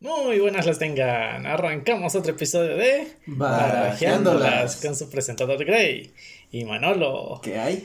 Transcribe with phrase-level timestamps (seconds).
[0.00, 1.44] Muy buenas las tengan.
[1.44, 4.76] Arrancamos otro episodio de Barajeándolas.
[4.76, 6.12] con su presentador Gray
[6.52, 7.40] y Manolo.
[7.42, 7.84] ¿Qué hay?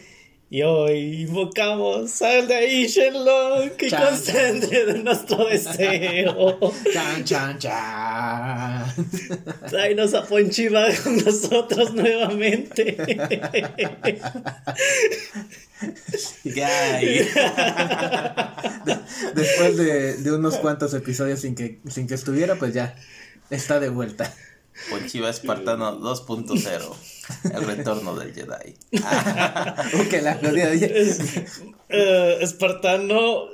[0.54, 6.60] Y hoy invocamos al de ahí Shenlong que Chan, concede de nuestro deseo.
[6.94, 8.86] Chan, chan, chan.
[9.68, 12.96] Tráenos a Ponchiva con nosotros nuevamente.
[19.34, 22.96] Después de, de unos cuantos episodios sin que, sin que estuviera, pues ya
[23.50, 24.32] está de vuelta.
[24.92, 27.13] Ponchiva Espartano 2.0.
[27.54, 28.76] El retorno del Jedi.
[29.94, 31.26] Uh, que la gloria de
[31.90, 33.46] Eh, Espartano,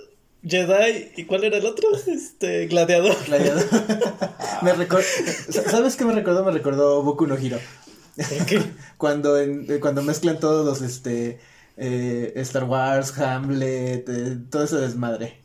[0.43, 1.87] Jedi, ¿y cuál era el otro?
[2.07, 3.15] Este, Gladiador.
[3.25, 3.65] Gladiador.
[4.61, 5.03] Me recor-
[5.69, 6.43] ¿Sabes qué me recordó?
[6.45, 7.59] Me recordó Boku no Hiro.
[8.97, 11.39] Cuando, en- eh, cuando mezclan todos los este
[11.77, 15.37] eh, Star Wars, Hamlet, eh, todo ese desmadre.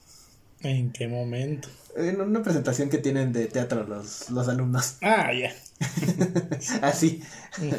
[0.60, 1.68] ¿En qué momento?
[1.96, 4.96] En una presentación que tienen de teatro los, los alumnos.
[5.02, 5.52] Ah, ya.
[6.82, 7.22] Así,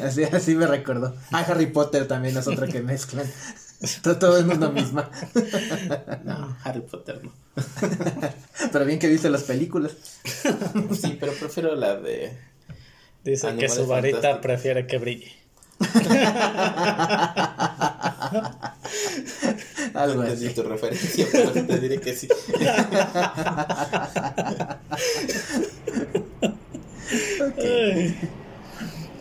[0.04, 1.14] así, así me recordó.
[1.32, 3.26] Ah, Harry Potter también es otra que mezclan.
[4.02, 5.10] Todo, todo es una misma.
[6.24, 7.32] No, Harry Potter no.
[8.72, 9.92] Pero bien que viste las películas.
[11.00, 12.36] Sí, pero prefiero la de.
[13.24, 14.42] Dice que Animales su varita fantásticos.
[14.42, 15.32] prefiere que brille.
[19.94, 20.48] Algo No así.
[20.50, 22.28] tu referencia, pero te diré que sí.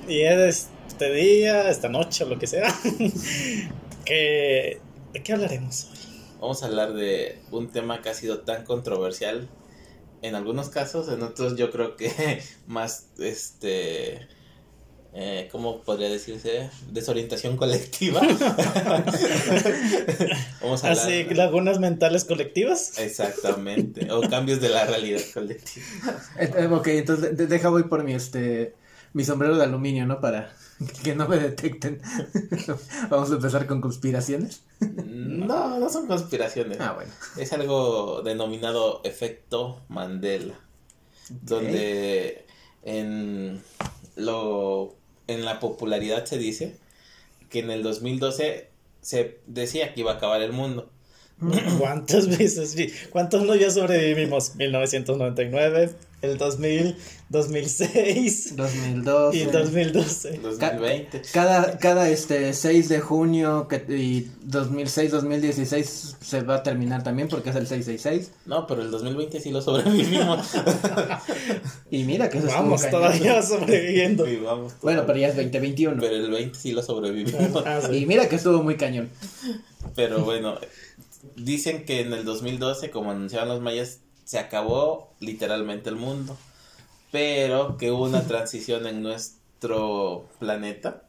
[0.07, 2.73] Y es este día, esta noche, o lo que sea.
[4.05, 4.79] que,
[5.13, 5.99] ¿De qué hablaremos hoy?
[6.39, 9.49] Vamos a hablar de un tema que ha sido tan controversial
[10.21, 14.27] en algunos casos, en otros yo creo que más, este,
[15.17, 16.69] eh, ¿cómo podría decirse?
[16.91, 18.19] Desorientación colectiva.
[20.61, 21.05] Vamos a hablar.
[21.05, 22.97] Así, lagunas mentales colectivas.
[22.97, 25.85] Exactamente, o cambios de la realidad colectiva.
[26.39, 28.75] Eh, eh, ok, entonces de- deja voy por mi este
[29.13, 30.19] mi sombrero de aluminio, ¿no?
[30.19, 30.53] Para
[31.03, 32.01] que no me detecten.
[33.09, 34.63] Vamos a empezar con conspiraciones.
[34.81, 36.77] No, no son conspiraciones.
[36.81, 37.11] Ah, bueno.
[37.37, 40.59] Es algo denominado efecto Mandela,
[41.29, 42.45] donde
[42.83, 43.61] en
[44.17, 44.97] lo
[45.27, 46.75] en la popularidad se dice
[47.49, 48.69] que en el 2012
[49.01, 50.89] se decía que iba a acabar el mundo.
[51.79, 52.75] ¿Cuántas veces?
[53.09, 54.55] ¿Cuántos no ya sobrevivimos?
[54.55, 55.91] 1999,
[56.21, 56.95] el 2000,
[57.29, 59.35] 2006 2002.
[59.35, 60.39] y 2012.
[60.41, 61.21] 2020.
[61.33, 67.27] Cada, cada este 6 de junio que, y 2006, 2016 se va a terminar también
[67.27, 68.31] porque es el 666.
[68.45, 70.47] No, pero el 2020 sí lo sobrevivimos.
[71.91, 73.01] Y mira que eso estuvo Vamos cañón.
[73.01, 74.27] todavía sobreviviendo.
[74.27, 75.27] Y vamos Bueno, pero todavía.
[75.27, 75.97] ya es 2021.
[76.01, 77.63] Pero el 20 sí lo sobrevivimos.
[77.65, 77.97] Ah, sí.
[77.97, 79.09] Y mira que estuvo muy cañón.
[79.95, 80.57] Pero bueno,
[81.35, 86.37] dicen que en el 2012, como anunciaban los mayas, se acabó literalmente el mundo.
[87.11, 91.03] Pero que hubo una transición en nuestro planeta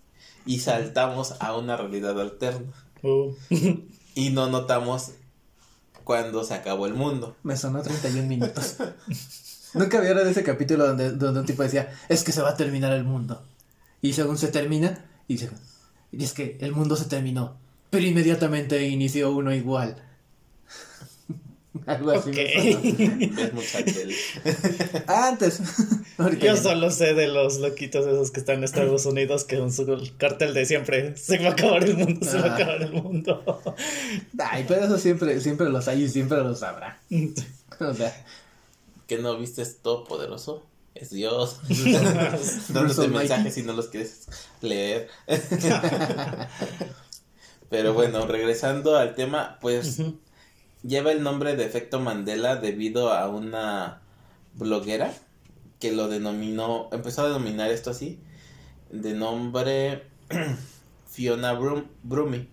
[0.45, 2.73] y saltamos a una realidad alterna.
[3.03, 3.35] Uh,
[4.15, 5.11] Y no notamos
[6.03, 7.37] cuando se acabó el mundo.
[7.43, 8.77] Me sonó 31 minutos.
[9.75, 12.95] Nunca vieron ese capítulo donde, donde un tipo decía, es que se va a terminar
[12.95, 13.43] el mundo.
[14.01, 15.51] Y según se termina, y dice,
[16.13, 17.59] y es que el mundo se terminó,
[17.91, 20.03] pero inmediatamente inició uno igual.
[21.87, 22.31] Algo así.
[22.31, 22.79] me sonó.
[22.79, 23.39] ok.
[23.39, 24.15] Es mucha tele.
[25.07, 25.61] Antes.
[26.41, 26.57] Yo no.
[26.57, 30.55] solo sé de los loquitos esos que están en Estados Unidos que con su cartel
[30.55, 33.63] de siempre se va a acabar el mundo, se va a acabar el mundo.
[34.39, 37.01] Ay, pero eso siempre, siempre los hay y siempre los habrá.
[37.81, 38.15] O sea,
[39.07, 40.67] ¿Que no viste es todopoderoso?
[40.95, 41.61] Es Dios.
[41.69, 44.27] Bruce Dándote mensajes si no los quieres
[44.63, 45.09] leer.
[47.71, 50.01] Pero bueno, regresando al tema, pues.
[50.87, 54.03] Lleva el nombre de efecto Mandela debido a una
[54.55, 55.13] bloguera
[55.81, 58.19] que lo denominó, empezó a denominar esto así,
[58.91, 60.05] de nombre
[61.07, 62.49] Fiona Brum, Brumi,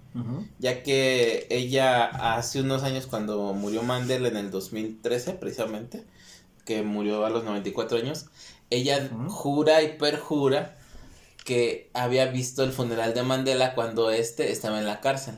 [0.59, 2.05] ya que ella
[2.35, 6.03] hace unos años cuando murió Mandela en el 2013 precisamente,
[6.65, 8.27] que murió a los 94 años,
[8.69, 10.77] ella jura y perjura
[11.43, 15.35] que había visto el funeral de Mandela cuando este estaba en la cárcel.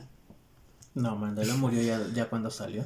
[0.96, 2.82] No, Mandela murió ya, ya cuando salió.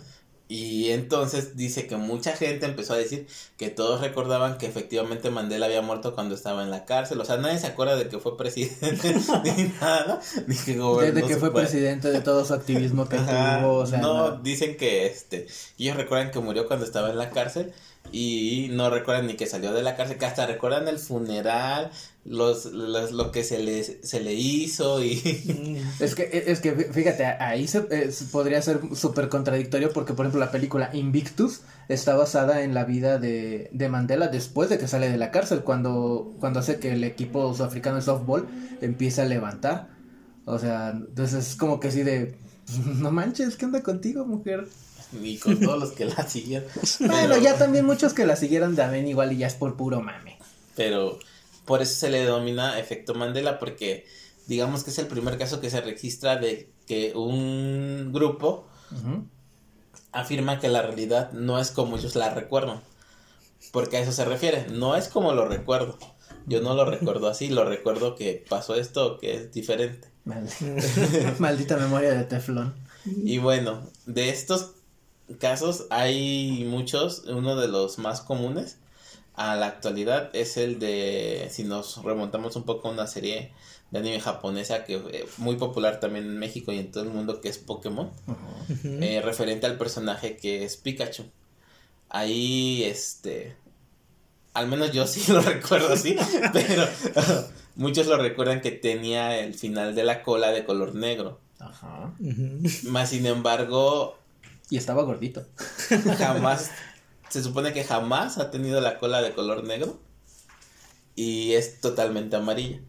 [0.48, 5.66] Y entonces dice que mucha gente empezó a decir que todos recordaban que efectivamente Mandela
[5.66, 7.20] había muerto cuando estaba en la cárcel.
[7.20, 9.14] O sea, nadie se acuerda de que fue presidente
[9.44, 10.20] ni nada.
[10.48, 11.68] Ni que gobernó Desde que fue país.
[11.68, 14.36] presidente de todo su activismo que tuvo, o sea, no, no.
[14.38, 15.46] dicen que este,
[15.78, 17.72] ellos recuerdan que murió cuando estaba en la cárcel
[18.12, 21.90] y no recuerdan ni que salió de la cárcel, que hasta recuerdan el funeral,
[22.24, 25.80] los, los lo que se le, se le hizo y...
[26.00, 30.44] Es que, es que fíjate, ahí se, eh, podría ser súper contradictorio porque, por ejemplo,
[30.44, 35.10] la película Invictus está basada en la vida de, de, Mandela después de que sale
[35.10, 38.48] de la cárcel, cuando, cuando hace que el equipo sudafricano de softball
[38.80, 39.88] empiece a levantar.
[40.46, 42.34] O sea, entonces es como que así de,
[42.96, 44.66] no manches, ¿qué onda contigo, mujer?
[45.20, 46.64] Ni con todos los que la siguen.
[47.00, 50.38] Bueno, ya también muchos que la siguieron también igual y ya es por puro mame.
[50.76, 51.18] Pero
[51.64, 54.06] por eso se le denomina efecto Mandela, porque
[54.46, 58.66] digamos que es el primer caso que se registra de que un grupo
[60.12, 62.80] afirma que la realidad no es como ellos la recuerdan.
[63.72, 65.98] Porque a eso se refiere, no es como lo recuerdo.
[66.46, 70.08] Yo no lo recuerdo así, lo recuerdo que pasó esto que es diferente.
[71.38, 72.74] Maldita memoria de Teflón.
[73.04, 74.72] Y bueno, de estos
[75.38, 78.78] casos hay muchos, uno de los más comunes
[79.34, 83.52] a la actualidad es el de, si nos remontamos un poco a una serie
[83.90, 87.10] de anime japonesa que es eh, muy popular también en México y en todo el
[87.10, 88.10] mundo que es Pokémon,
[88.84, 91.24] eh, referente al personaje que es Pikachu.
[92.08, 93.56] Ahí, este,
[94.54, 96.16] al menos yo sí lo recuerdo así,
[96.52, 96.86] pero
[97.76, 101.40] muchos lo recuerdan que tenía el final de la cola de color negro.
[101.58, 102.14] Ajá.
[102.84, 104.16] Más sin embargo,
[104.70, 105.44] y estaba gordito.
[106.18, 106.70] Jamás,
[107.28, 109.98] se supone que jamás ha tenido la cola de color negro.
[111.16, 112.80] Y es totalmente amarilla.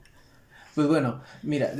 [0.75, 1.73] Pues bueno, mira,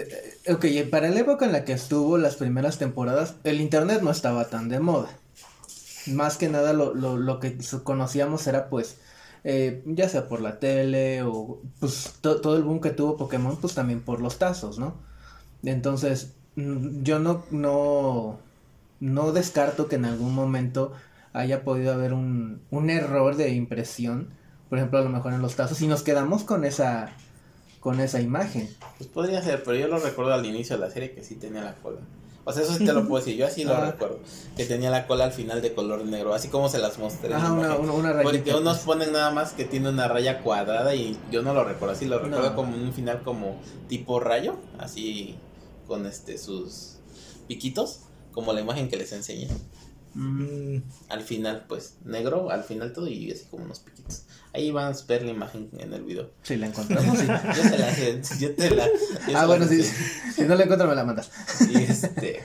[0.50, 4.50] ok, para la época en la que estuvo las primeras temporadas, el internet no estaba
[4.50, 5.10] tan de moda.
[6.08, 8.98] Más que nada lo, lo, lo que conocíamos era pues,
[9.46, 13.76] eh, ya sea por la tele o pues todo el boom que tuvo Pokémon, pues
[13.76, 14.96] también por los tazos, ¿no?
[15.64, 18.40] Entonces, yo no, no,
[19.02, 20.94] no descarto que en algún momento
[21.34, 24.30] haya podido haber un, un error de impresión,
[24.70, 27.14] por ejemplo, a lo mejor en los tazos, y nos quedamos con esa
[27.82, 28.70] con esa imagen.
[29.00, 31.64] Pues podría ser, pero yo lo recuerdo al inicio de la serie que sí tenía
[31.64, 31.98] la cola.
[32.44, 33.92] O sea, eso sí te lo puedo decir, yo así lo ah.
[33.92, 34.20] recuerdo.
[34.56, 37.34] Que tenía la cola al final de color negro, así como se las mostré.
[37.34, 41.42] Ah, una, una, Porque unos ponen nada más que tiene una raya cuadrada y yo
[41.42, 43.60] no lo recuerdo así, lo recuerdo como un final como
[43.90, 45.36] tipo rayo, así
[45.88, 46.98] con este sus
[47.48, 48.02] piquitos
[48.32, 49.48] como la imagen que les enseñé.
[50.14, 50.78] Mm.
[51.10, 54.24] Al final, pues, negro, al final todo y así como unos piquitos.
[54.54, 56.32] Ahí van a ver la imagen en el video.
[56.44, 57.26] Si la encontramos, sí.
[57.56, 58.88] yo te la, yo te la
[59.36, 59.84] Ah, bueno, sí,
[60.36, 61.32] si no la encuentro me la mandas.
[61.70, 62.44] Y este,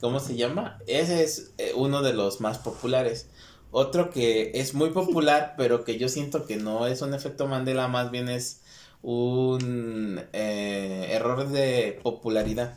[0.00, 0.80] ¿cómo se llama?
[0.86, 3.28] Ese es eh, uno de los más populares.
[3.70, 7.88] Otro que es muy popular, pero que yo siento que no es un efecto Mandela,
[7.88, 8.60] más bien es
[9.02, 12.76] un eh, error de popularidad.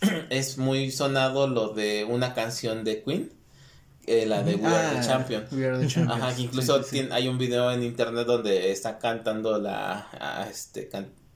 [0.30, 3.32] es muy sonado lo de una canción de Queen.
[4.06, 5.46] Eh, la de We Are the ah, Champion.
[6.10, 6.80] Ajá, que incluso
[7.12, 10.08] hay un video en internet donde está cantando la,
[10.50, 10.88] este,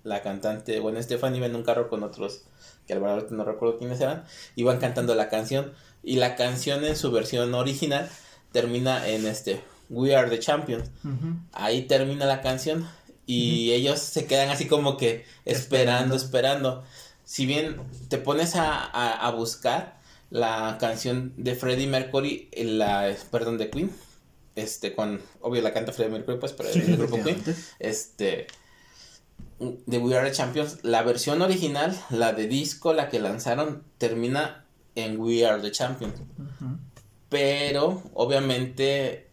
[0.02, 2.42] la cantante, bueno, Stephanie iba en un carro con otros,
[2.86, 4.24] que al verdad no recuerdo quiénes eran,
[4.56, 5.72] iban cantando la canción
[6.02, 8.08] y la canción en su versión original
[8.50, 10.82] termina en este, We Are the Champion.
[11.52, 12.88] Ahí termina la canción
[13.26, 16.16] y ellos se quedan así como que esperando.
[16.16, 16.84] esperando
[17.24, 17.76] si bien
[18.08, 20.00] te pones a, buscar
[20.30, 23.90] la canción de Freddie Mercury, la, perdón, de Queen,
[24.56, 27.42] este, con, obvio la canta Freddie Mercury, pues, pero el grupo Queen,
[27.78, 28.46] este,
[29.58, 34.64] de We Are the Champions, la versión original, la de disco, la que lanzaron, termina
[34.94, 36.14] en We Are the Champions.
[37.28, 39.30] Pero, obviamente,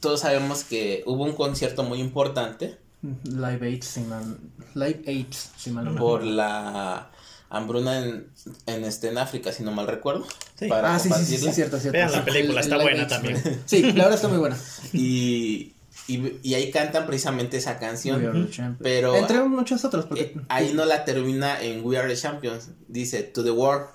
[0.00, 2.78] todos sabemos que hubo un concierto muy importante.
[3.02, 4.38] Live 8, si mal,
[4.74, 7.11] Live 8, si mal Por la
[7.52, 8.28] hambruna en,
[8.66, 10.26] en, este, en África, si no mal recuerdo.
[10.58, 10.68] Sí.
[10.72, 11.92] ah, sí, sí, sí, cierto, cierto.
[11.92, 13.40] Vean la película, está buena también.
[13.66, 14.56] Sí, la verdad está muy buena.
[14.94, 15.74] Y,
[16.08, 18.50] y, y, ahí cantan precisamente esa canción.
[18.82, 20.06] Pero entre muchas otras.
[20.06, 20.22] Porque...
[20.22, 22.70] Eh, ahí no la termina en We Are the Champions.
[22.88, 23.86] Dice To the World.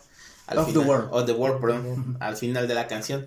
[0.45, 1.09] Al of the World.
[1.11, 2.17] Of the World, perdón.
[2.19, 3.25] al final de la canción.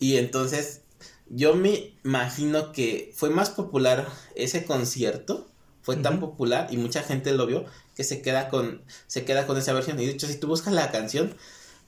[0.00, 0.80] Y entonces
[1.28, 5.46] yo me imagino que fue más popular ese concierto.
[5.82, 7.64] Fue tan popular y mucha gente lo vio
[8.00, 10.00] que se queda con, se queda con esa versión.
[10.00, 11.34] Y de hecho, si tú buscas la canción,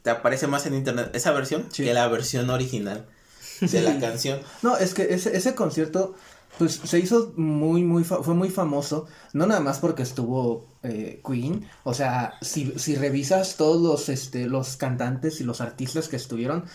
[0.03, 3.07] te aparece más en internet esa versión que la versión original
[3.63, 4.41] de la canción.
[4.61, 6.15] No, es que ese, ese concierto,
[6.59, 11.67] pues se hizo muy, muy, fue muy famoso, no nada más porque estuvo eh, Queen,
[11.83, 16.67] o sea, si, si revisas todos los, este, los cantantes y los artistas que estuvieron,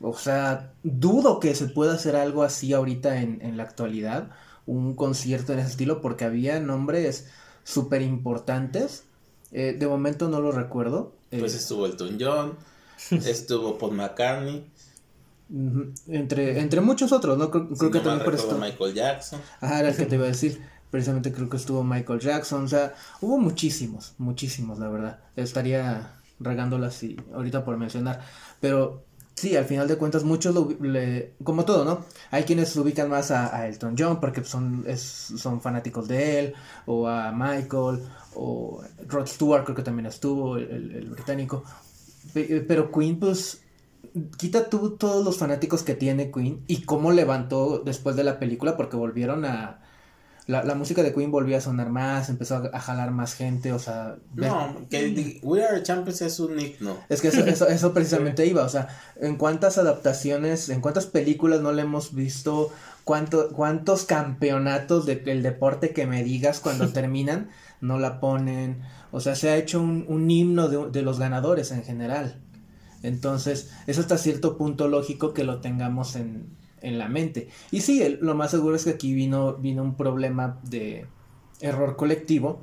[0.00, 4.30] o sea, dudo que se pueda hacer algo así ahorita en, en la actualidad,
[4.64, 7.26] un concierto en ese estilo, porque había nombres
[7.66, 9.04] súper importantes.
[9.50, 11.12] Eh, de momento no lo recuerdo.
[11.30, 12.56] Pues eh, estuvo Elton John,
[13.10, 14.64] estuvo Paul McCartney.
[16.08, 17.50] Entre, entre muchos otros, ¿no?
[17.50, 18.58] Creo, Si que no también por esto.
[18.58, 19.40] Michael Jackson.
[19.60, 20.60] Ajá, era el que te iba a decir.
[20.90, 22.64] Precisamente creo que estuvo Michael Jackson.
[22.64, 25.20] O sea, hubo muchísimos, muchísimos, la verdad.
[25.34, 28.20] Estaría regándolas y ahorita por mencionar.
[28.60, 29.04] Pero
[29.36, 30.68] sí, al final de cuentas, muchos lo,
[31.44, 32.04] como todo, ¿no?
[32.30, 36.54] Hay quienes ubican más a, Elton John porque son, es, son fanáticos de él,
[36.86, 38.02] o a Michael,
[38.34, 41.64] o Rod Stewart, creo que también estuvo, el, el- británico.
[42.34, 43.62] Pe- Pero Queen, pues,
[44.38, 48.76] quita tú todos los fanáticos que tiene Queen y cómo levantó después de la película,
[48.76, 49.82] porque volvieron a...
[50.46, 53.72] La, la música de Queen volvió a sonar más, empezó a, a jalar más gente,
[53.72, 54.16] o sea...
[54.32, 56.96] ve- No, que di- We Are Champions es un himno.
[57.08, 58.86] Es que eso, eso, eso precisamente iba, o sea,
[59.20, 62.70] en cuántas adaptaciones, en cuántas películas no le hemos visto,
[63.02, 67.50] cuánto, cuántos campeonatos del deporte que me digas cuando terminan,
[67.80, 71.72] no la ponen, o sea, se ha hecho un, un himno de, de los ganadores
[71.72, 72.40] en general.
[73.02, 76.56] Entonces, es hasta cierto punto lógico que lo tengamos en,
[76.86, 77.48] en la mente.
[77.72, 81.06] Y sí, lo más seguro es que aquí vino, vino un problema de
[81.60, 82.62] error colectivo,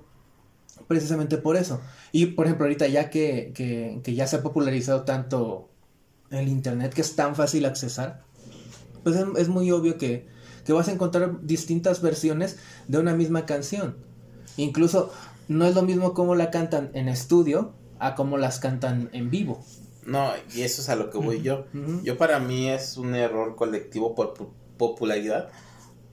[0.88, 1.82] precisamente por eso.
[2.14, 5.70] Y por ejemplo, ahorita ya que, que, que ya se ha popularizado tanto
[6.32, 8.24] el internet, que es tan fácil accesar,
[9.04, 10.26] pues es, es muy obvio que,
[10.66, 13.98] que vas a encontrar distintas versiones de una misma canción.
[14.56, 15.12] Incluso
[15.50, 19.66] no es lo mismo cómo la cantan en estudio a cómo las cantan en vivo.
[20.06, 21.66] No, y eso es a lo que voy yo.
[22.04, 25.50] Yo para mí es un error colectivo por pu- popularidad,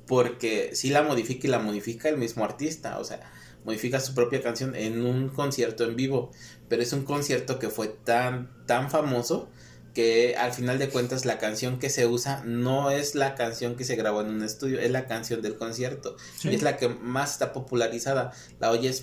[0.07, 3.21] porque si la modifica y la modifica el mismo artista, o sea,
[3.65, 6.31] modifica su propia canción en un concierto en vivo,
[6.69, 9.51] pero es un concierto que fue tan, tan famoso
[9.95, 13.85] que al final de cuentas la canción que se usa no es la canción que
[13.85, 16.17] se grabó en un estudio, es la canción del concierto
[16.51, 18.33] y es la que más está popularizada.
[18.61, 19.03] La oyes,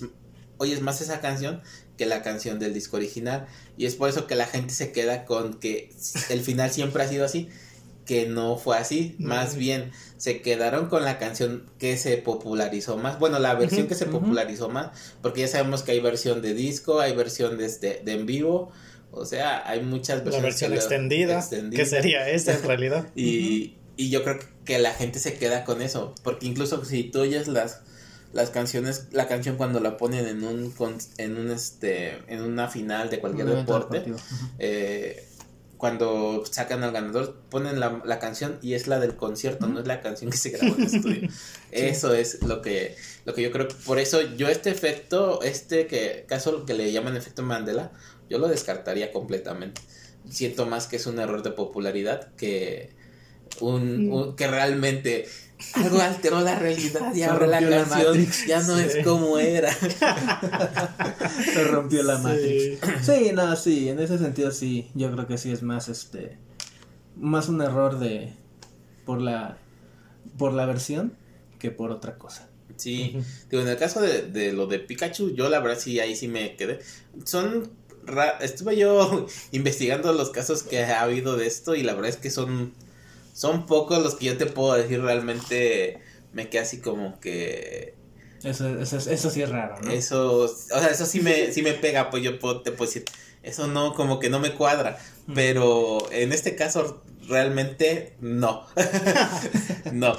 [0.56, 1.60] oyes más esa canción
[1.98, 5.26] que la canción del disco original y es por eso que la gente se queda
[5.26, 5.90] con que
[6.30, 7.50] el final siempre ha sido así,
[8.06, 13.18] que no fue así, más bien se quedaron con la canción que se popularizó más,
[13.18, 14.20] bueno, la versión Ujú, que se ujú.
[14.20, 18.12] popularizó más, porque ya sabemos que hay versión de disco, hay versión de, este, de
[18.12, 18.72] en vivo,
[19.10, 20.44] o sea, hay muchas La versiones.
[20.44, 21.82] versión que extendida, extendida.
[21.82, 23.12] que sería esta en realidad.
[23.14, 27.20] Y, y yo creo que la gente se queda con eso, porque incluso si tú
[27.20, 27.82] oyes las
[28.32, 30.72] las canciones, la canción cuando la ponen en un
[31.18, 34.04] en un este en una final de cualquier deporte,
[34.58, 35.24] eh,
[35.76, 39.86] cuando sacan al ganador ponen la, la canción y es la del concierto, no es
[39.86, 41.28] la canción que se grabó en el estudio.
[41.70, 46.24] Eso es lo que lo que yo creo, por eso yo este efecto, este que
[46.26, 47.92] caso que le llaman efecto Mandela,
[48.28, 49.80] yo lo descartaría completamente.
[50.28, 52.90] Siento más que es un error de popularidad que
[53.60, 55.26] un, un- que realmente
[55.74, 58.46] algo alteró la realidad y ahora la la Matrix.
[58.46, 58.82] ya no Sí.
[58.86, 59.72] es como era.
[61.52, 62.22] Se rompió la Sí.
[62.22, 63.06] Matrix.
[63.06, 66.38] Sí, no, sí, en ese sentido sí, yo creo que sí es más este
[67.16, 68.32] más un error de
[69.04, 69.58] por la
[70.36, 71.14] por la versión
[71.58, 72.48] que por otra cosa.
[72.76, 73.16] Sí,
[73.50, 76.28] digo, en el caso de, de lo de Pikachu, yo la verdad sí, ahí sí
[76.28, 76.78] me quedé.
[77.24, 77.68] Son,
[78.04, 82.16] ra- estuve yo investigando los casos que ha habido de esto y la verdad es
[82.18, 82.72] que son,
[83.38, 86.00] son pocos los que yo te puedo decir realmente,
[86.32, 87.94] me quedé así como que
[88.42, 89.92] Eso, eso, eso sí es raro, ¿no?
[89.92, 93.04] eso, o sea, eso sí me, sí me pega, pues yo puedo, te puedo decir,
[93.44, 95.34] eso no, como que no me cuadra, Mm.
[95.34, 98.64] pero en este caso realmente no,
[99.92, 100.16] no,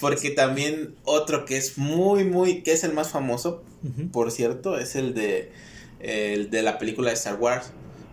[0.00, 3.62] porque también otro que es muy, muy, que es el más famoso,
[4.10, 5.52] por cierto, es el de,
[6.00, 7.72] el de la película de Star Wars,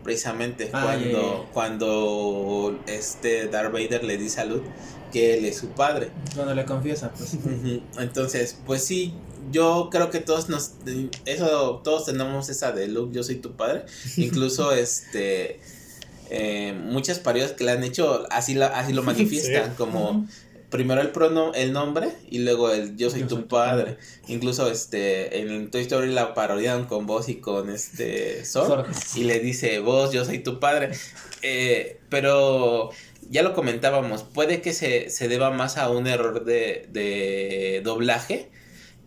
[0.10, 4.68] precisamente, Ah, cuando, cuando este Darth Vader le dice a Luke
[5.14, 6.10] que él es su padre.
[6.36, 7.38] Cuando le confiesa, pues.
[8.00, 9.14] Entonces, pues sí,
[9.52, 10.72] yo creo que todos nos,
[11.26, 13.86] eso, todos tenemos esa de Luke, yo soy tu padre.
[14.18, 15.60] Incluso, este,
[16.32, 19.72] eh, muchas parodias que le han hecho, así, la, así lo manifiestan, Sí.
[19.78, 20.28] como.
[20.70, 23.98] Primero el prono, el nombre y luego el yo soy Yo tu soy tu padre.
[24.28, 28.86] Incluso, este, en Toy Story la parodiaron con vos y con este Sor
[29.16, 30.92] y le dice vos, yo soy tu padre.
[31.42, 32.90] Eh, pero
[33.30, 38.50] ya lo comentábamos, puede que se, se deba más a un error de, de doblaje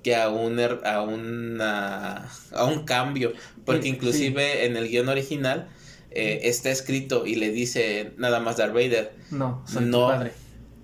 [0.02, 3.32] que a un, er- a, una, a un cambio,
[3.64, 5.68] porque Sí, inclusive en el guion original
[6.10, 10.06] eh, está escrito y le dice nada más Darth Vader, No, soy No.
[10.06, 10.32] tu padre.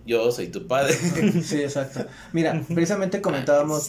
[0.08, 0.94] Yo soy tu padre.
[1.42, 2.06] Sí, exacto.
[2.32, 3.88] Mira, precisamente comentábamos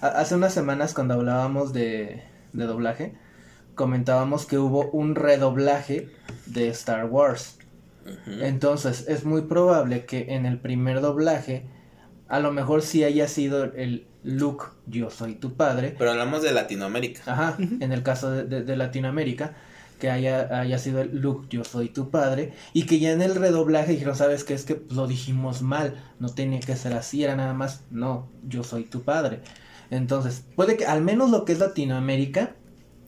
[0.00, 3.14] hace unas semanas cuando hablábamos de, de doblaje,
[3.74, 6.10] comentábamos que hubo un redoblaje
[6.46, 7.54] de Star Wars.
[8.40, 11.64] Entonces, es muy probable que en el primer doblaje,
[12.28, 15.94] a lo mejor sí haya sido el Luke, yo soy tu padre.
[15.98, 17.20] Pero hablamos de Latinoamérica.
[17.26, 19.54] Ajá, en el caso de, de- de Latinoamérica,
[19.98, 23.34] que haya, haya sido el Luke, yo soy tu padre, y que ya en el
[23.34, 24.54] redoblaje dijeron, ¿sabes qué?
[24.54, 28.62] Es que lo dijimos mal, no tenía que ser así, era nada más, no, yo
[28.64, 29.40] soy tu padre.
[29.90, 32.54] Entonces, puede que al menos lo que es Latinoamérica,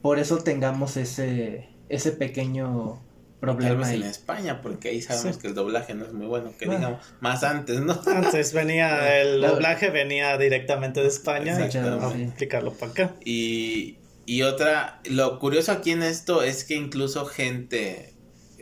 [0.03, 3.01] por eso tengamos ese, ese pequeño
[3.41, 4.03] Tal problema vez en.
[4.03, 5.43] España, porque ahí sabemos Sí.
[5.43, 6.81] que el doblaje no es muy bueno, que Bueno.
[6.81, 7.99] digamos, más antes, ¿no?
[8.07, 13.15] Antes venía el La- doblaje, venía directamente de España y aplicarlo para acá.
[13.25, 13.97] Y,
[14.33, 18.15] y otra, lo curioso aquí en esto es que incluso gente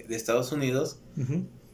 [0.06, 1.00] de Estados Unidos,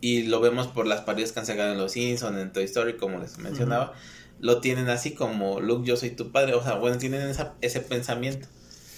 [0.00, 2.96] y lo vemos por las parodias que han sacado en Los Simpsons, en Toy Story,
[2.96, 3.92] como les mencionaba,
[4.40, 7.80] lo tienen así como, Luke, yo soy tu padre, o sea, bueno, tienen esa- ese
[7.80, 8.48] pensamiento.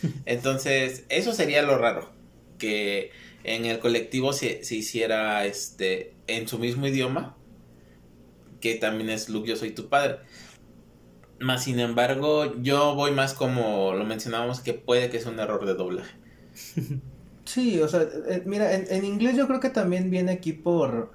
[0.24, 2.10] Entonces, eso sería lo raro,
[2.58, 3.10] que
[3.44, 7.36] en el colectivo se, se hiciera este en su mismo idioma,
[8.60, 10.16] que también es Luke, yo soy tu padre.
[11.38, 15.64] Más sin embargo, yo voy más como lo mencionábamos, que puede que sea un error
[15.66, 16.14] de doblaje.
[17.44, 21.12] Sí, o sea, eh, mira, en, en inglés yo creo que también viene aquí por,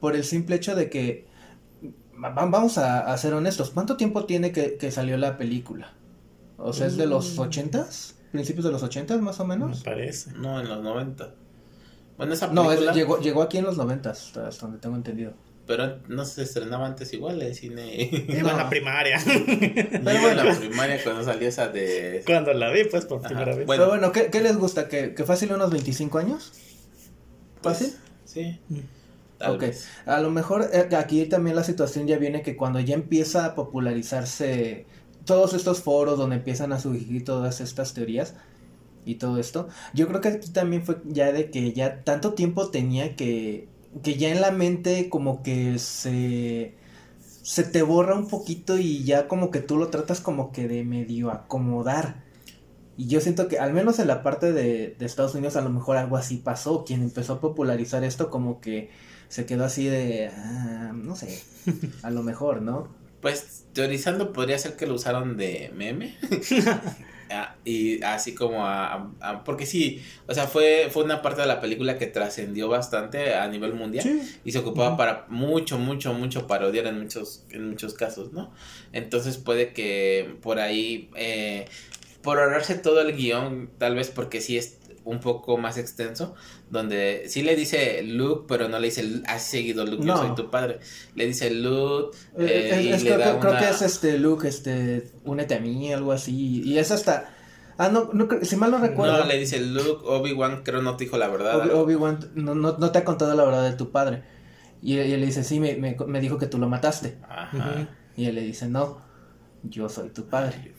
[0.00, 1.26] por el simple hecho de que,
[2.14, 5.92] va- vamos a, a ser honestos, ¿cuánto tiempo tiene que, que salió la película?
[6.56, 7.40] O sea, ¿es de los Mm.
[7.40, 8.16] ochentas?
[8.32, 9.82] ¿Principios de los ochentas más o Me menos?
[9.84, 10.32] parece.
[10.32, 11.34] No, en los 90.
[12.16, 15.34] Bueno, esa No, es- película, llegó, llegó aquí en los noventas, hasta donde tengo entendido.
[15.66, 18.08] Pero no se estrenaba antes igual el cine.
[18.28, 19.18] Iba en la primaria.
[19.24, 22.22] Yo iba en la primaria cuando salió esa de...
[22.24, 23.28] Cuando la vi, pues, por Ajá.
[23.28, 23.66] primera vez.
[23.66, 23.82] Bueno.
[23.82, 24.88] Pero bueno, ¿qué, qué les gusta?
[24.88, 26.52] ¿Que, que fácil unos 25 años?
[27.62, 27.94] pues, ¿Fácil?
[28.24, 28.58] Sí.
[28.68, 28.78] Mm.
[29.38, 29.60] Tal Ok.
[29.60, 29.88] vez.
[30.06, 33.54] A lo mejor eh, aquí también la situación ya viene que cuando ya empieza a
[33.54, 34.86] popularizarse
[35.24, 38.34] todos estos foros donde empiezan a surgir todas estas teorías
[39.04, 42.70] y todo esto, yo creo que aquí también fue ya de que ya tanto tiempo
[42.70, 43.68] tenía que
[44.02, 46.74] que ya en la mente como que se
[47.42, 50.82] se te borra un poquito y ya como que tú lo tratas como que de
[50.82, 52.24] medio acomodar.
[52.96, 55.70] Y yo siento que al menos en la parte de, de Estados Unidos a lo
[55.70, 56.84] mejor algo así pasó.
[56.84, 58.90] Quien empezó a popularizar esto como que
[59.28, 61.40] se quedó así de, ah, no sé,
[62.02, 62.88] a lo mejor, ¿no?
[63.20, 66.16] Pues teorizando podría ser que lo usaron de meme.
[67.28, 71.40] Ah, y así como a, a- a- porque sí, o sea, fue, fue una parte
[71.40, 76.14] de la película que trascendió bastante a nivel mundial y se ocupaba para mucho, mucho,
[76.14, 78.52] mucho parodiar en muchos, en muchos casos, ¿no?
[78.92, 81.64] Entonces puede que por ahí, eh,
[82.22, 86.34] por ahorrarse todo el guion, tal vez porque sí es un poco más extenso,
[86.68, 90.50] donde sí le dice Luke, pero no le dice así seguido Luke, yo soy tu
[90.50, 90.80] padre.
[91.14, 93.68] Le dice Luke Eh, eh, es- y es le que- da creo, creo una- que
[93.70, 96.60] es este Luke, este, únete a mí, algo así.
[96.64, 97.30] Y es hasta,
[97.78, 99.16] ah, no, no creo- si mal no recuerdo.
[99.18, 101.56] No, le dice Luke, Obi-Wan creo no te dijo la verdad.
[101.60, 104.24] Obi- Obi-Wan no, no, no te ha contado la verdad de tu padre.
[104.82, 107.16] Y, y él le dice, sí, me, me, me dijo que tú lo mataste.
[107.28, 107.88] Ajá.
[108.16, 109.00] Y él le dice, no,
[109.62, 110.74] yo soy tu padre.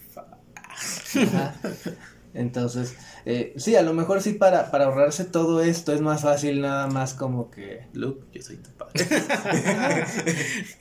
[1.16, 1.56] Ajá.
[2.34, 2.96] Entonces,
[3.30, 6.88] eh, sí, a lo mejor sí para, para ahorrarse todo esto es más fácil nada
[6.88, 7.82] más como que...
[7.94, 9.06] Luke, yo soy tu padre.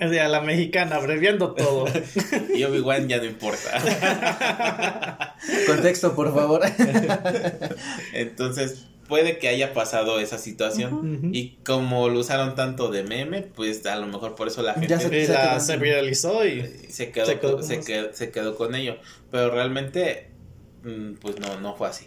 [0.01, 1.87] O sea, la mexicana, abreviando todo.
[2.55, 5.35] y Obi-Wan ya no importa.
[5.67, 6.63] Contexto, por favor.
[8.13, 11.31] Entonces, puede que haya pasado esa situación.
[11.33, 14.89] Y como lo usaron tanto de meme, pues a lo mejor por eso la gente
[14.89, 15.01] Ya
[15.61, 18.97] se- la viralizó y se quedó, se con- quedó, se quedó con ello.
[19.31, 20.31] Pero realmente,
[20.85, 22.07] mm, pues no, no fue así.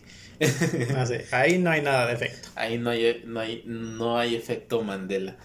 [0.98, 2.50] Así, ahí no hay nada de efecto.
[2.56, 5.36] Ahí no hay, no hay, no hay efecto Mandela.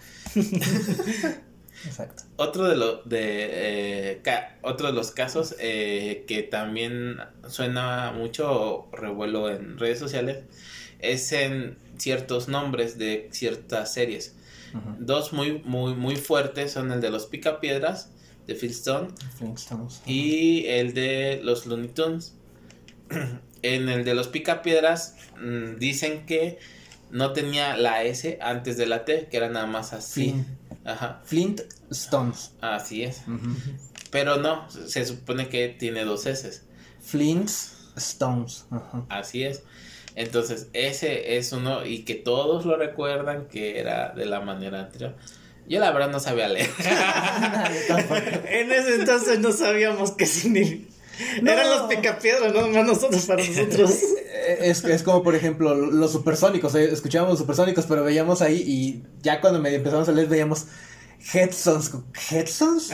[1.86, 2.22] Exacto.
[2.36, 3.20] Otro de, lo, de,
[4.12, 10.44] eh, ca- otro de los casos eh, que también suena mucho revuelo en redes sociales
[11.00, 14.34] es en ciertos nombres de ciertas series.
[14.98, 18.10] Dos muy, muy, muy fuertes son el de los Picapiedras
[18.48, 20.02] de Phil Stone Flintstones.
[20.04, 22.34] y el de los Looney Tunes.
[23.64, 26.58] en el de los Picapiedras mm, dicen que
[27.10, 30.30] no tenía la S antes de la T, que era nada más así.
[30.30, 30.48] Flint,
[30.84, 32.52] Ajá, Flint Stones.
[32.60, 33.22] así es.
[34.10, 36.60] Pero no, se supone que tiene dos S.
[37.00, 37.48] Flint
[37.96, 38.66] Stones.
[39.08, 39.62] Así es.
[40.14, 45.16] Entonces, ese es uno y que todos lo recuerdan que era de la manera anterior.
[45.66, 46.68] Yo la verdad no sabía leer.
[48.48, 50.93] En ese entonces no sabíamos qué significa.
[51.42, 51.50] No.
[51.52, 53.90] Eran los picapiedras, no más nosotros para nosotros.
[53.92, 56.74] Eh, Es, es como, por ejemplo, los supersónicos.
[56.74, 60.66] eh, Escuchábamos los supersónicos, pero veíamos ahí y ya cuando me empezamos a leer veíamos
[61.32, 61.92] Headsons.
[62.30, 62.90] ¿Headsons?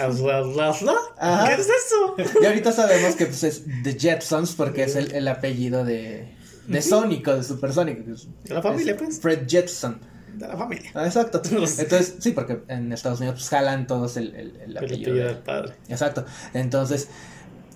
[1.46, 2.38] ¿Qué es eso?
[2.40, 6.28] Y ahorita sabemos que pues, es The Jetsons porque es el, el apellido de,
[6.68, 9.20] de Sónico, de es- De la familia, es pues.
[9.20, 10.00] Fred Jetson.
[10.37, 10.90] De la familia.
[10.94, 11.42] Ah, exacto.
[11.50, 15.11] Entonces, sí, porque en Estados Unidos pues, jalan todos el, el, el El apellido.
[15.11, 15.72] apellido de- del padre.
[15.88, 16.24] Exacto.
[16.54, 17.09] Entonces,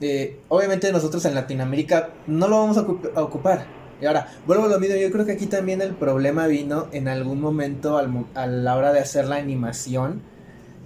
[0.01, 3.67] eh, obviamente nosotros en Latinoamérica no lo vamos a, ocup- a ocupar.
[4.01, 7.09] Y ahora, vuelvo a lo mismo, yo creo que aquí también el problema vino en
[7.09, 10.21] algún momento al mo- a la hora de hacer la animación,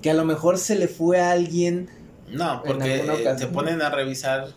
[0.03, 1.89] que a lo mejor se le fue a alguien...
[2.29, 4.49] No, porque eh, se ponen a revisar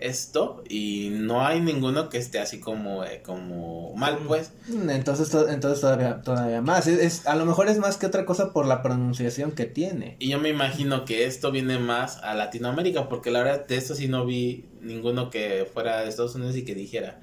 [0.00, 4.52] esto y no hay ninguno que esté así como, eh, como mal, pues.
[4.68, 6.86] Mm, Entonces, to- entonces todavía, todavía más.
[6.86, 10.16] Es, es- a lo mejor es más que otra cosa por la pronunciación que tiene.
[10.18, 13.94] Y yo me imagino que esto viene más a Latinoamérica, porque la verdad de esto
[13.94, 17.20] sí no vi ninguno que fuera de Estados Unidos y que dijera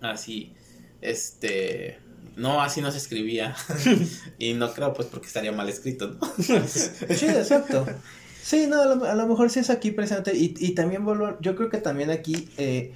[0.00, 0.52] así,
[1.00, 1.98] este,
[2.36, 3.54] no, así no se escribía.
[4.38, 6.32] y no creo, pues, porque estaría mal escrito, ¿no?
[6.38, 7.86] Sí, exacto.
[8.44, 10.36] Sí, no, a lo, a lo mejor sí es aquí presente.
[10.36, 12.92] Y, y también vuelvo, yo creo que también aquí, eh,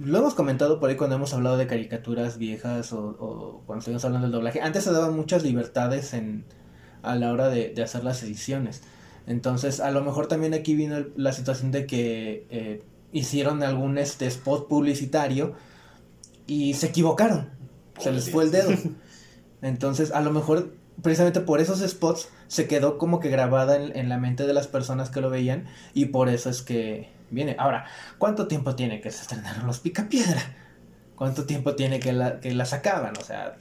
[0.00, 4.04] lo hemos comentado por ahí cuando hemos hablado de caricaturas viejas o, o cuando estuvimos
[4.04, 4.60] hablando del doblaje.
[4.60, 6.44] Antes se daban muchas libertades en,
[7.02, 8.82] a la hora de, de hacer las ediciones.
[9.28, 12.82] Entonces, a lo mejor también aquí vino el- la situación de que eh,
[13.12, 15.54] hicieron algún este spot publicitario
[16.48, 17.50] y se equivocaron.
[18.00, 18.70] Se les fue el dedo.
[19.62, 24.08] Entonces, a lo mejor, precisamente por esos spots, se quedó como que grabada en, en
[24.08, 27.56] la mente de las personas que lo veían y por eso es que viene.
[27.58, 27.86] Ahora,
[28.18, 30.40] ¿cuánto tiempo tiene que se estrenaron los Picapiedra?
[31.14, 33.14] ¿Cuánto tiempo tiene que la, que la sacaban?
[33.18, 33.56] O sea,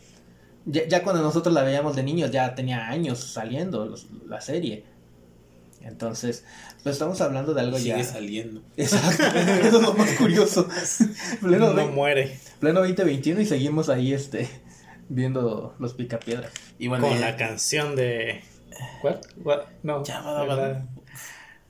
[0.66, 4.84] ya, ya cuando nosotros la veíamos de niños ya tenía años saliendo los- la serie.
[5.82, 6.44] Entonces,
[6.84, 8.04] pues estamos hablando de algo Sigue ya...
[8.04, 8.62] saliendo.
[8.78, 10.68] Exacto, eso es lo más curioso.
[11.42, 12.40] Pleno, No ve- muere.
[12.60, 14.50] pleno 2021 y seguimos ahí este
[15.10, 16.50] viendo los Picapiedra.
[16.80, 18.42] Y bueno, Con la canción de.
[19.02, 19.20] ¿Cuál?
[19.84, 20.04] No.
[20.04, 20.86] Ya, va, va, la,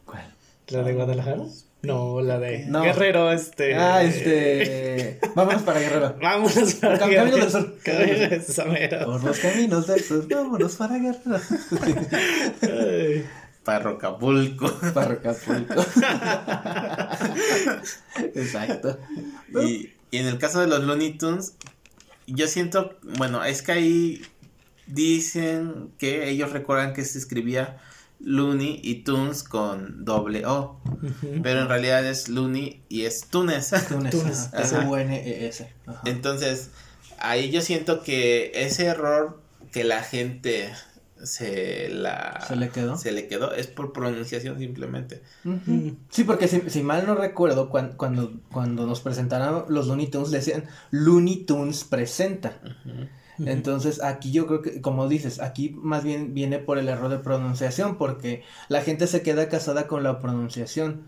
[0.05, 0.33] ¿Cuál?
[0.67, 1.43] ¿La de Guadalajara?
[1.83, 2.81] No, la de No.
[2.81, 3.75] Guerrero, este.
[3.75, 5.19] Ah, este.
[5.35, 6.15] Vámonos para Guerrero.
[6.21, 7.77] Vámonos para Cam- Caminos del Sur.
[7.83, 9.05] Camino del Sur.
[9.05, 11.39] Por los caminos del sur, vámonos para Guerrero.
[13.63, 14.71] Parrocapulco.
[14.93, 15.75] Para Acapulco.
[18.35, 18.97] Exacto.
[19.61, 21.55] Y, y en el caso de los Looney Tunes,
[22.27, 24.21] yo siento, bueno, es que ahí
[24.85, 27.77] dicen que ellos recuerdan que se escribía
[28.19, 30.79] Looney y Tunes con doble O,
[31.43, 33.71] pero en realidad es Looney y es Tunes.
[33.87, 34.11] Túnez.
[34.11, 34.57] Túnez, ajá.
[34.57, 34.81] ajá.
[34.81, 35.73] S-U-N-E-S.
[35.85, 36.01] Ajá.
[36.05, 36.69] Entonces,
[37.19, 40.71] ahí yo siento que ese error que la gente
[41.23, 42.97] se la ¿Se le quedó?
[42.97, 45.21] se le quedó es por pronunciación simplemente.
[46.09, 50.31] Sí, porque si, si mal no recuerdo, cuan- cuando, cuando nos presentaron los Looney Tunes,
[50.31, 52.59] decían Looney Tunes presenta.
[53.39, 57.19] Entonces aquí yo creo que, como dices, aquí más bien viene por el error de
[57.19, 61.03] pronunciación, porque la gente se queda casada con la pronunciación.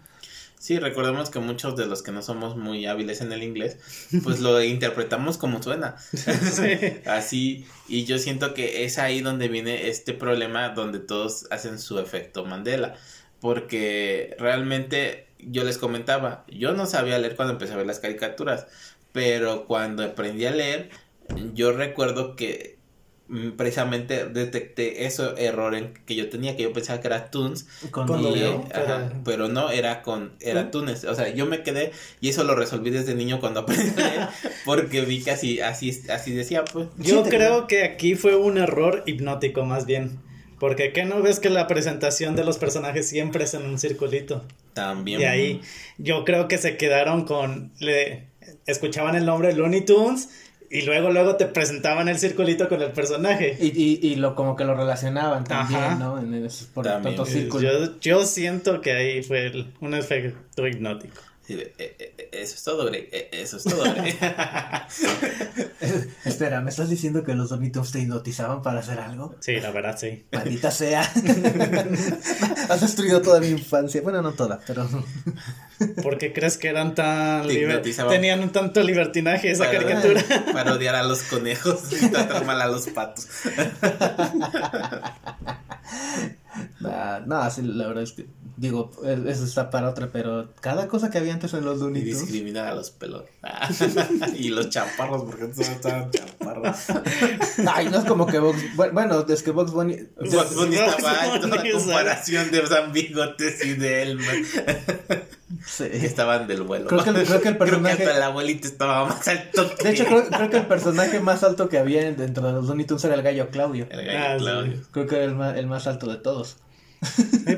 [0.60, 3.78] Sí, recordemos que muchos de los que no somos muy hábiles en el inglés,
[4.24, 5.96] pues lo interpretamos como suena.
[7.06, 11.98] Así, y yo siento que es ahí donde viene este problema donde todos hacen su
[11.98, 12.96] efecto Mandela.
[13.40, 18.68] Porque realmente yo les comentaba, yo no sabía leer cuando empecé a ver las caricaturas,
[19.14, 20.90] pero cuando aprendí a leer,
[21.54, 22.79] yo recuerdo que
[23.58, 28.10] precisamente detecté ese error en que yo tenía, que yo pensaba que era Toons, Con,
[28.36, 30.72] y, ajá, pero- no era con era ¿Mm?
[30.72, 34.02] Túnez, o sea, yo me quedé y eso lo resolví desde niño cuando aprendí
[34.66, 36.88] porque vi que así así así decía, pues.
[36.98, 40.20] Yo Sí, creo que aquí fue un error hipnótico más bien.
[40.60, 44.44] Porque ¿qué no ves que la presentación de los personajes siempre es en un circulito?
[44.74, 45.62] También Y ahí
[45.98, 47.72] yo creo que se quedaron con...
[47.80, 48.28] Le,
[48.66, 50.28] escuchaban el nombre Looney Tunes
[50.70, 53.58] y luego luego te presentaban el circulito con el personaje.
[53.60, 55.96] Y, y, y lo como que lo relacionaban también, Ajá.
[55.96, 56.20] ¿no?
[56.20, 57.16] En esos, por También.
[57.16, 57.72] tantos Eh, círculos.
[57.72, 61.16] Yo, yo siento que ahí fue el- un efecto hipnótico.
[61.54, 64.16] "Eh, eh, eh, eso es todo, Grey, eso es todo, Grey".
[66.26, 69.36] Espera, ¿me estás diciendo que los Tunes te hipnotizaban para hacer algo?
[69.40, 70.26] Sí, la verdad, sí.
[70.32, 71.02] Maldita sea.
[72.70, 74.02] Has destruido toda mi infancia.
[74.02, 74.88] Bueno, no toda, pero.
[76.04, 77.48] ¿Por qué crees que eran tan...
[77.48, 77.82] Liber-.
[78.10, 80.24] Tenían un tanto libertinaje esa Para- caricatura.
[80.54, 83.28] Para odiar a los conejos y tratar mal a los patos.
[86.82, 88.26] Nah, no, sí, la verdad es que.
[88.60, 92.02] Digo, eso está para otra, pero cada cosa que había antes en los Y Looney
[92.02, 92.20] Tunes.
[92.20, 93.30] discriminar a los pelones.
[94.38, 96.78] y los chaparros, porque todos estaban chaparros.
[97.74, 98.60] Ay, no es como que Box.
[98.76, 99.96] bu- Bueno, es que Box Bunny.
[100.20, 104.44] Bugs Bunny estaba alto Bunny, a comparación de San Bigotes y de Elmer.
[105.66, 105.86] Sí.
[105.92, 106.88] Estaban del vuelo.
[106.88, 109.90] Creo que el- creo que el personaje- hasta el abuelito estaba más alto que De
[109.94, 113.04] hecho, creo, creo que el personaje más alto que había dentro de los Looney Tunes
[113.06, 113.88] era el gallo Claudio.
[113.90, 114.44] el gallo Ah, sí.
[114.44, 114.82] Claudio.
[114.92, 116.58] Creo que era el más, el más alto de todos.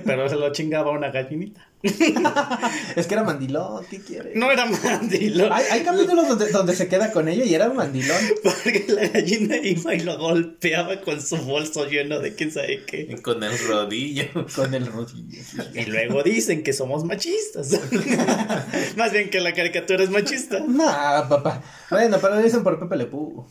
[0.05, 1.67] Pero se lo chingaba una gallinita.
[2.95, 4.33] Es que era mandilón, ¿qué quiere?
[4.35, 5.51] No era mandilón.
[5.51, 8.17] Hay, hay capítulos donde, donde se queda con ella y era un mandilón.
[8.43, 13.19] Porque la gallina iba y lo golpeaba con su bolso lleno de quién sabe qué.
[13.21, 14.25] Con el rodillo.
[14.55, 15.41] Con el rodillo.
[15.73, 17.71] Y luego dicen que somos machistas.
[18.95, 20.59] Más bien que la caricatura es machista.
[20.59, 21.63] Nah, papá.
[21.89, 23.45] Bueno, pero lo dicen por Pepe Le Pew.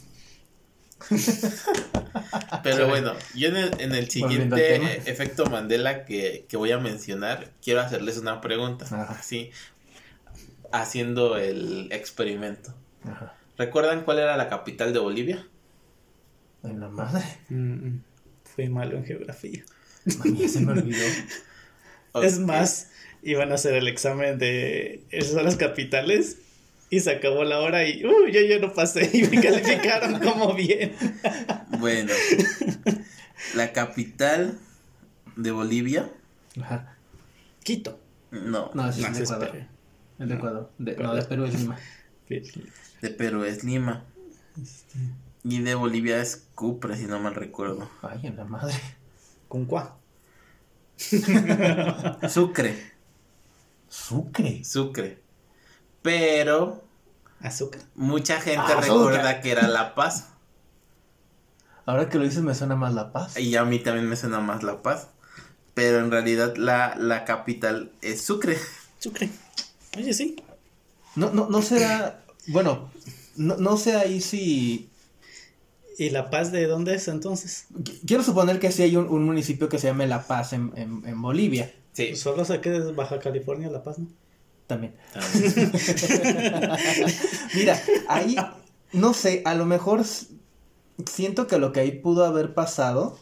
[2.62, 7.50] Pero bueno, yo en el, en siguiente eh, efecto Mandela que, que voy a mencionar,
[7.62, 8.84] quiero hacerles una pregunta.
[8.86, 9.16] Ajá.
[9.18, 9.50] Así,
[10.72, 12.74] haciendo el experimento.
[13.04, 13.34] Ajá.
[13.56, 15.46] ¿Recuerdan cuál era la capital de Bolivia?
[16.62, 17.24] Ay, la madre.
[17.48, 17.98] Mm,
[18.44, 19.64] Fui malo en geografía.
[20.18, 21.04] Mami, se me olvidó.
[22.14, 22.90] Es más,
[23.22, 26.38] iban a hacer el examen de esas son las capitales
[26.90, 30.54] y se acabó la hora y uh, yo ya no pasé y me calificaron como
[30.54, 30.92] bien.
[31.78, 32.12] Bueno,
[33.54, 34.58] la capital
[35.36, 36.10] de Bolivia,
[36.60, 36.96] Ajá.
[37.62, 37.98] Quito.
[38.32, 39.50] no, No, ese No, es de Ecuador.
[39.52, 39.64] Perú.
[40.18, 40.70] Es de Ecuador.
[40.78, 41.78] De- no, de Perú es Lima.
[42.28, 44.04] de Perú es Lima.
[45.44, 47.88] Y de Bolivia es Cupre, si no mal recuerdo.
[48.02, 48.74] Ay, en la madre.
[49.48, 49.96] ¿Con cuá?
[52.28, 52.76] Sucre,
[53.88, 54.64] Sucre.
[54.64, 55.19] Sucre.
[56.02, 56.82] Pero
[57.40, 57.80] Azúcar.
[57.94, 59.40] mucha gente Ah, recuerda azúcar.
[59.42, 60.28] que era La Paz.
[61.86, 63.38] Ahora que lo dices me suena más La Paz.
[63.38, 65.08] Y a mí también me suena más La Paz.
[65.74, 68.58] Pero en realidad la, la capital es Sucre.
[68.98, 69.30] Sucre.
[69.96, 70.36] Oye, sí.
[71.16, 72.22] No, no, no será.
[72.48, 72.90] Bueno,
[73.36, 74.88] no, no sé ahí si.
[75.98, 77.66] ¿Y La Paz de dónde es entonces?
[77.74, 80.72] Qu- Quiero suponer que sí hay un, un municipio que se llame La Paz en,
[80.76, 81.72] en, en Bolivia.
[81.92, 82.14] Sí.
[82.16, 84.06] Solo sé que es Baja California, La Paz, ¿no?
[84.70, 84.94] También.
[87.56, 87.76] Mira,
[88.08, 88.36] ahí.
[88.92, 90.02] No sé, a lo mejor
[91.06, 93.18] siento que lo que ahí pudo haber pasado.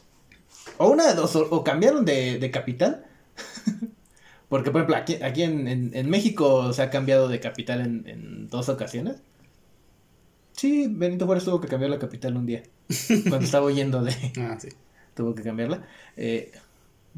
[0.77, 3.07] O una de dos, o, o cambiaron de, de capital.
[4.51, 8.07] Porque, por ejemplo, aquí, aquí en, en- en México se ha cambiado de capital en,
[8.07, 9.17] en dos ocasiones.
[10.53, 12.63] Sí, Benito Juárez tuvo que cambiar la capital un día.
[13.29, 14.15] Cuando estaba huyendo de.
[14.39, 14.69] Ah, sí.
[15.15, 15.87] tuvo que cambiarla.
[16.17, 16.53] Eh,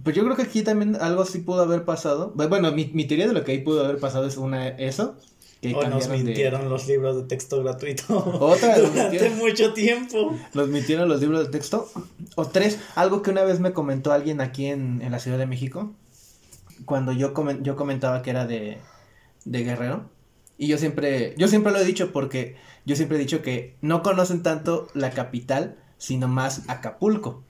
[0.03, 2.33] pues yo creo que aquí también algo sí pudo haber pasado.
[2.35, 5.17] Bu- Bueno, mi, mi teoría de lo que ahí pudo haber pasado es una eso.
[5.61, 8.17] Que O nos de- mintieron los libros de texto gratuito.
[8.41, 9.39] Otra, Durante mintieron.
[9.39, 10.35] mucho tiempo.
[10.55, 11.87] Nos mintieron los libros de texto.
[12.35, 15.47] O tres, algo que una vez me comentó alguien aquí en, en la Ciudad de
[15.47, 15.93] México.
[16.87, 18.79] Cuando yo, comen- yo comentaba que era de,
[19.45, 20.05] de Guerrero.
[20.57, 24.03] Y yo siempre, yo siempre lo he dicho porque yo siempre he dicho que no
[24.03, 27.43] conocen tanto la capital, sino más Acapulco.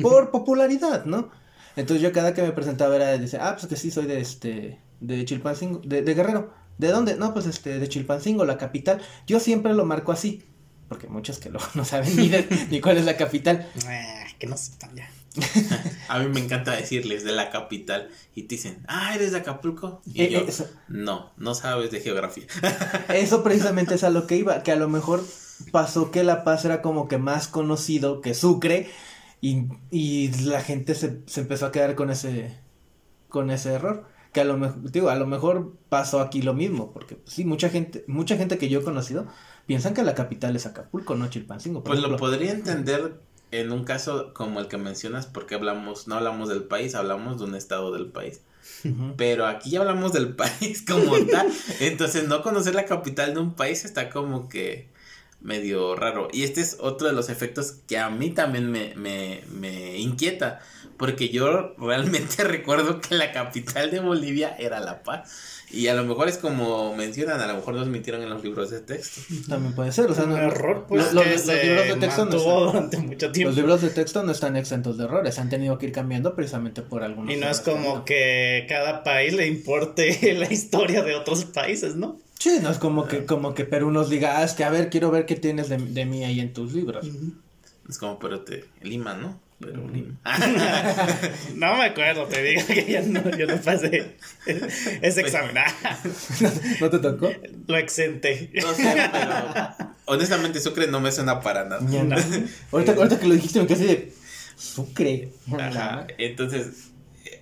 [0.00, 1.28] Por popularidad, ¿no?
[1.76, 4.20] Entonces yo cada que me presentaba era de decir, ah, pues que sí, soy de
[4.20, 6.52] este, de Chilpancingo, de, de Guerrero.
[6.78, 7.16] ¿De dónde?
[7.16, 9.00] No, pues este, de Chilpancingo, la capital.
[9.26, 10.42] Yo siempre lo marco así.
[10.88, 13.66] Porque muchos que lo, no saben ni, de- ni cuál es la capital.
[13.86, 15.08] Ah, que no sepan ya.
[16.08, 20.02] A mí me encanta decirles de la capital y te dicen, ah, ¿eres de Acapulco?
[20.04, 22.44] Y Eh, yo, eh, eso, no, no sabes de geografía.
[23.14, 25.24] eso precisamente es a lo que iba, que a lo mejor
[25.70, 28.90] pasó que La Paz era como que más conocido que Sucre
[29.42, 32.56] y, y la gente se, se empezó a quedar con ese,
[33.28, 34.06] con ese error.
[34.32, 37.44] Que a lo mejor, digo, a lo mejor pasó aquí lo mismo, porque pues, sí,
[37.44, 39.26] mucha gente, mucha gente que yo he conocido
[39.66, 41.84] piensan que la capital es Acapulco, no Chilpancingo.
[41.84, 46.48] Pues lo podría entender en un caso como el que mencionas porque hablamos, no hablamos
[46.48, 48.40] del país, hablamos de un estado del país.
[49.16, 51.52] Pero aquí ya hablamos del país como tal.
[51.80, 54.91] Entonces no conocer la capital de un país está como que
[55.42, 56.28] medio raro.
[56.32, 60.60] Y este es otro de los efectos que a mí también me, me, me inquieta.
[60.96, 65.58] Porque yo realmente recuerdo que la capital de Bolivia era La Paz.
[65.70, 68.68] Y a lo mejor es como mencionan, a lo mejor nos mintieron en los libros
[68.70, 69.22] de texto.
[69.48, 71.96] También puede ser, o sea, un no- error, pues, lo- lo- que los libros de
[71.96, 73.48] texto no están- durante mucho tiempo.
[73.48, 76.82] Los libros de texto no están exentos de errores, han tenido que ir cambiando precisamente
[76.82, 81.46] por algunos Y no es como que cada país le importe la historia de otros
[81.46, 82.20] países, ¿no?
[82.42, 84.90] Sí, no es como que, como que Perú nos diga, ah, es que a ver,
[84.90, 87.06] quiero ver qué tienes de, de mí ahí en tus libros.
[87.88, 89.38] Es como, pero te, Lima, ¿no?
[89.60, 90.18] Pero Lima.
[91.54, 94.16] No me acuerdo, te digo que ya no, yo no pasé
[95.02, 95.56] ese examen.
[95.56, 96.02] Ah,
[96.80, 97.30] ¿No te tocó?
[97.68, 98.50] Lo exenté.
[98.60, 101.80] No sé, pero honestamente Sucre no me suena para nada.
[101.80, 102.16] No.
[102.72, 104.12] ahorita, ahorita que lo dijiste me quedé así de
[104.56, 105.32] Sucre.
[105.56, 106.90] Ajá, entonces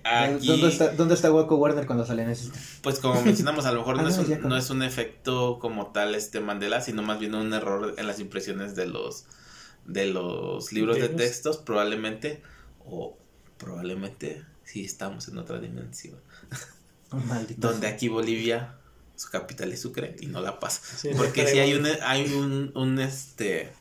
[0.03, 2.49] aquí, ¿Dónde está, ¿Dónde está Waco Warner cuando sale en ese?
[2.81, 5.87] pues como mencionamos, a lo mejor no, Ah, es un, no es un efecto como
[5.91, 9.25] tal este Mandela, sino más bien un error en las impresiones de los
[9.85, 12.41] de los libros de textos, probablemente,
[12.85, 13.17] o
[13.57, 16.17] probablemente sí estamos en otra dimensión,
[17.11, 17.59] Maldito.
[17.67, 18.75] donde aquí Bolivia,
[19.15, 20.81] su capital es Sucre y no La Paz.
[20.97, 23.71] Sí, Porque si hay un, hay un, un, este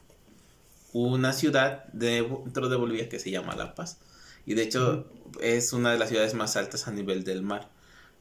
[0.92, 3.98] una ciudad de- dentro de Bolivia que se llama La Paz.
[4.46, 5.06] Y de hecho
[5.40, 7.68] es una de las ciudades más altas a nivel del mar.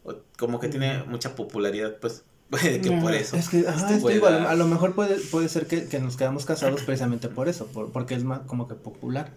[0.03, 3.35] O- Como que tiene mucha popularidad, pues, puede que por eso.
[3.35, 5.87] Es que, ajá, es digo, a, lo, pueda- a lo mejor puede, puede ser que,
[5.87, 9.31] que nos quedamos casados precisamente por eso, por, porque es más como que popular.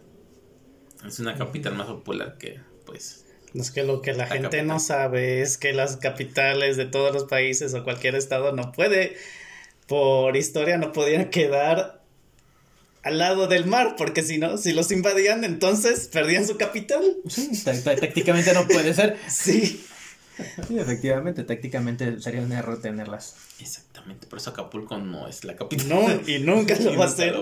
[1.07, 4.67] Es una capital más popular que, pues, Es que lo que la La gente capital.
[4.69, 9.17] no sabe es que las capitales de todos los países o cualquier estado no puede,
[9.89, 12.02] por historia, no podían quedar
[13.03, 17.03] al lado del mar, porque si no, si los invadían, entonces perdían su capital.
[17.29, 19.17] Sí, tá- tá- tácticamente no puede ser.
[19.29, 19.85] Sí.
[20.67, 23.37] Sí, efectivamente, tácticamente sería un error tenerlas.
[23.61, 24.27] exactamente.
[24.27, 25.89] Por eso Acapulco no es la capital.
[25.91, 27.35] No, y nunca lo va a hacer.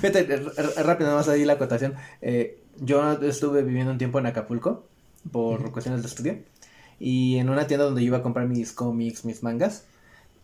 [0.00, 0.24] Fíjate,
[0.82, 1.94] rápido, nada más ahí la acotación.
[2.22, 4.86] Eh, yo estuve viviendo un tiempo en Acapulco
[5.30, 6.38] por cuestiones de estudio.
[6.98, 9.84] Y en una tienda donde yo iba a comprar mis cómics, mis mangas,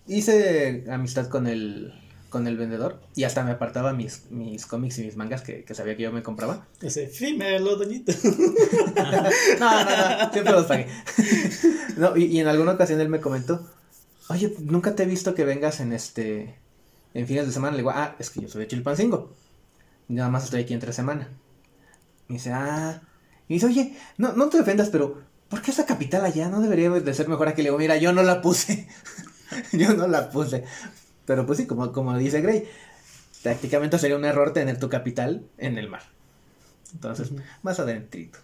[0.06, 1.94] hice amistad con el,
[2.32, 5.74] con el vendedor y hasta me apartaba mis, mis cómics y mis mangas que, que
[5.74, 6.66] sabía que yo me compraba.
[6.80, 8.12] Ese, fímelo, doñito.
[9.60, 10.86] No, no, no, siempre los pagué.
[11.98, 13.68] No, y, y en alguna ocasión él me comentó,
[14.30, 16.58] oye, nunca te he visto que vengas en este,
[17.12, 17.72] en fines de semana.
[17.72, 19.34] Le digo, ah, es que yo soy de Chilpancingo.
[20.08, 21.28] Nada más estoy aquí entre semana.
[22.28, 23.02] Y dice, ah,
[23.46, 26.88] y dice, oye, no, no te ofendas, pero ¿por qué esa capital allá no debería
[26.88, 27.60] de ser mejor aquí?
[27.60, 28.88] Le digo, mira, yo no la puse.
[29.72, 30.64] yo no la puse.
[31.26, 32.64] Pero pues sí, como, como dice Gray,
[33.42, 36.02] prácticamente sería un error tener tu capital en el mar.
[36.92, 37.30] Entonces,
[37.62, 38.38] más adentrito.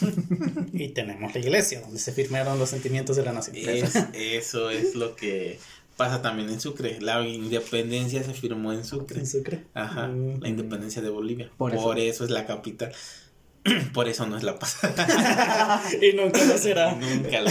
[0.72, 3.56] Y tenemos la iglesia, donde se firmaron los sentimientos de la nación.
[3.56, 5.58] Es- eso es lo que
[5.96, 7.00] pasa también en Sucre.
[7.00, 9.20] La independencia se firmó en Sucre.
[9.20, 9.64] ¿En Sucre?
[9.74, 10.40] Ajá, Mm.
[10.40, 11.50] la independencia de Bolivia.
[11.56, 12.14] Por Por, eso.
[12.16, 12.24] eso.
[12.24, 12.92] es la capital.
[13.94, 14.76] Por eso no es La Paz.
[16.02, 16.94] y nunca lo será.
[16.94, 17.50] Nunca lo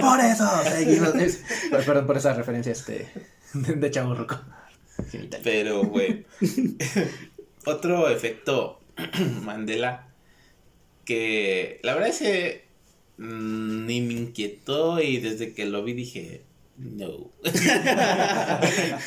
[0.00, 1.12] Por eso seguimos.
[1.70, 3.06] Perdón por esa referencia este
[3.54, 4.38] de, de Chavo Ruco.
[5.42, 6.26] Pero, güey.
[7.64, 8.80] Otro efecto
[9.44, 10.08] Mandela
[11.08, 12.64] que la verdad es que
[13.16, 16.42] mm, ni me inquietó y desde que lo vi dije,
[16.76, 17.32] no.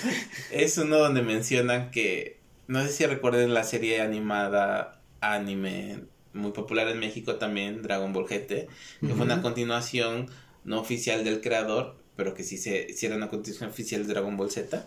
[0.51, 6.87] es uno donde mencionan que, no sé si recuerden la serie animada anime muy popular
[6.87, 8.67] en México también, Dragon Ball GT,
[9.01, 10.27] que fue una continuación
[10.63, 14.37] no oficial del creador, pero que sí, se, sí era una continuación oficial de Dragon
[14.37, 14.85] Ball Z,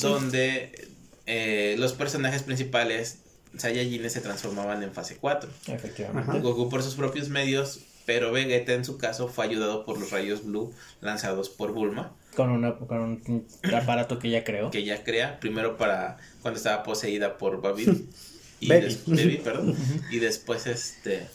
[0.00, 0.88] donde
[1.26, 3.18] eh, los personajes principales,
[3.56, 5.50] Saiyajines, se transformaban en fase 4.
[5.68, 6.30] Efectivamente.
[6.30, 6.40] Ajá.
[6.40, 10.44] Goku por sus propios medios, pero Vegeta en su caso fue ayudado por los rayos
[10.44, 14.70] Blue lanzados por Bulma, Con, una, con un aparato que ya creó.
[14.70, 18.08] que ella crea, primero para cuando estaba poseída por Babil.
[18.62, 18.96] Y Baby.
[19.06, 19.76] Baby, perdón.
[20.12, 21.26] Y después este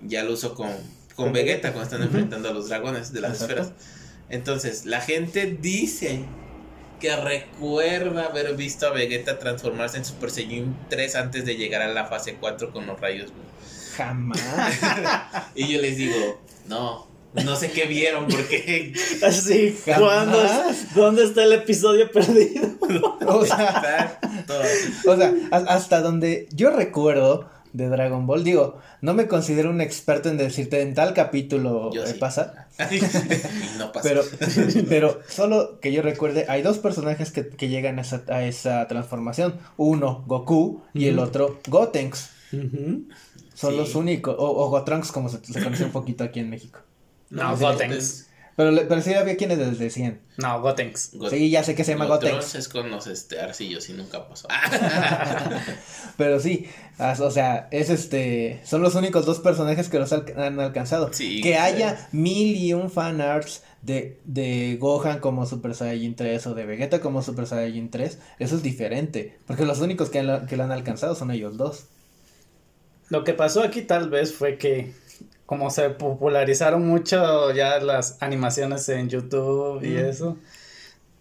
[0.00, 0.70] ya lo usó con,
[1.14, 3.62] con Vegeta cuando están enfrentando a los dragones de las Exacto.
[3.64, 3.72] esferas.
[4.30, 6.24] Entonces, la gente dice
[7.00, 11.88] que recuerda haber visto a Vegeta transformarse en Super Saiyan 3 antes de llegar a
[11.88, 13.32] la fase 4 con los rayos.
[13.96, 14.40] Jamás.
[15.54, 19.76] Y yo les digo, no, no sé qué vieron porque Así.
[19.84, 20.38] ¿cuándo,
[20.94, 22.68] ¿dónde está el episodio perdido?
[23.26, 24.18] O sea,
[25.06, 30.28] o sea, hasta donde yo recuerdo de Dragon Ball, digo, no me considero un experto
[30.28, 32.18] en decirte en tal capítulo Yo eh, sí.
[32.18, 32.68] pasa,
[33.78, 34.06] no pasó.
[34.08, 34.22] pero,
[34.88, 38.86] pero solo que yo recuerde, hay dos personajes que, que llegan a esa, a esa
[38.88, 39.54] transformación.
[39.76, 42.30] Uno, Goku, y el otro, Gotenks.
[43.54, 43.76] Son Sí.
[43.76, 46.80] los únicos, o, o Gotrunks como se, se conoce un poquito aquí en México.
[47.30, 48.27] No, Gotenks.
[48.58, 50.18] Pero, pero sí había quienes les decían.
[50.36, 51.12] No, Gotenks.
[51.14, 52.54] Got- Sí, ya sé que se llama Gotrons Gotenks.
[52.56, 54.48] es con los este, arcillos y nunca pasó.
[56.16, 56.66] Pero sí,
[56.98, 61.12] o sea, es este, son los únicos dos personajes que los han alcanzado.
[61.12, 61.40] Sí.
[61.40, 66.54] que haya mil y un fan arts de, de Gohan como Super Saiyajin 3 o
[66.54, 70.56] de Vegeta como Super Saiyajin 3, eso es diferente, porque los únicos que, lo- que
[70.56, 71.84] lo han alcanzado son ellos dos.
[73.08, 74.92] Lo que pasó aquí tal vez fue que
[75.48, 80.04] como se popularizaron mucho ya las animaciones en YouTube y Mm.
[80.10, 80.36] eso,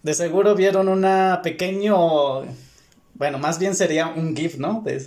[0.03, 2.41] de seguro vieron una pequeño,
[3.13, 4.83] bueno, más bien sería un GIF, ¿no?
[4.85, 5.01] De,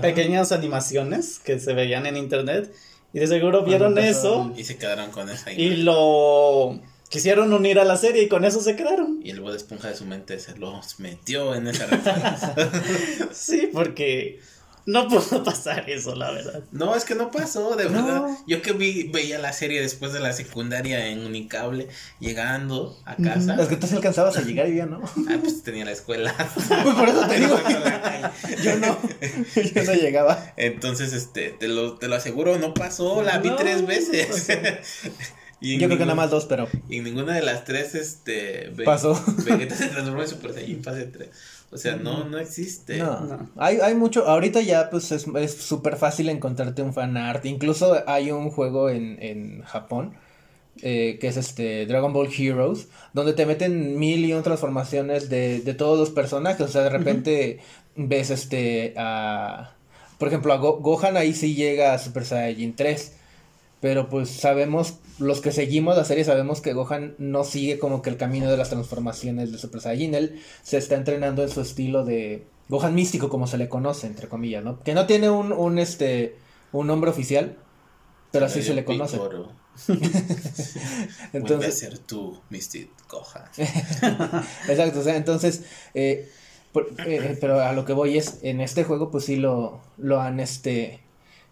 [0.00, 2.72] pequeñas animaciones que se veían en internet
[3.12, 5.84] y de seguro vieron eso y se quedaron con esa y imagen.
[5.86, 9.18] lo quisieron unir a la serie y con eso se quedaron.
[9.24, 12.54] Y el Bob Esponja de su mente se los metió en esa referencia.
[13.32, 14.38] Sí, porque
[14.86, 16.62] no pudo pasar eso, la verdad.
[16.72, 18.04] no, es que no pasó, de No.
[18.06, 18.28] verdad.
[18.46, 21.88] Yo que vi, veía la serie después de la secundaria en Unicable,
[22.20, 23.56] llegando a casa.
[23.60, 25.00] Es que tú alcanzabas a llegar y yo no.
[25.28, 26.34] Ah, pues tenía la escuela.
[26.82, 27.58] Pues por eso te digo,
[28.62, 28.98] yo no,
[29.74, 30.52] yo no llegaba.
[30.56, 34.48] Entonces, este, te lo, te lo aseguro, no pasó, la vi tres veces.
[35.62, 38.70] Y Yo creo que nada más dos, pero Y en ninguna de las tres, este,
[38.74, 39.22] Ve- Pasó.
[39.44, 41.28] Vegeta se transformó en Super Saiyan fase 3.
[41.72, 42.98] O sea, no, no existe.
[42.98, 43.50] No, No.
[43.56, 48.32] Hay, hay mucho, ahorita ya pues es es súper fácil encontrarte un fanart, incluso hay
[48.32, 50.16] un juego en, en Japón
[50.82, 55.60] eh, que es este Dragon Ball Heroes, donde te meten mil y un transformaciones de,
[55.60, 57.60] de todos los personajes, o sea, de repente
[57.96, 59.74] ves este a,
[60.18, 63.16] por ejemplo, a Go- Gohan ahí sí llega a Super Saiyajin 3,
[63.80, 68.10] pero pues sabemos, los que seguimos la serie sabemos que Gohan no sigue como que
[68.10, 72.04] el camino de las transformaciones de Super Saiyajin, él se está entrenando en su estilo
[72.04, 74.80] de Gohan místico como se le conoce, entre comillas, ¿no?
[74.80, 76.36] Que no tiene un, un este,
[76.72, 77.56] un nombre oficial,
[78.30, 79.16] pero así se le conoce.
[79.16, 79.52] Picoro.
[79.88, 82.86] Vuelve a Entonces, ser tú, Mr.
[83.08, 83.44] Gohan.
[84.68, 85.62] Exacto, o sea, entonces,
[85.94, 86.28] eh,
[86.72, 90.20] por- eh, pero a lo que voy es, en este juego pues sí lo, lo
[90.20, 91.00] han, este,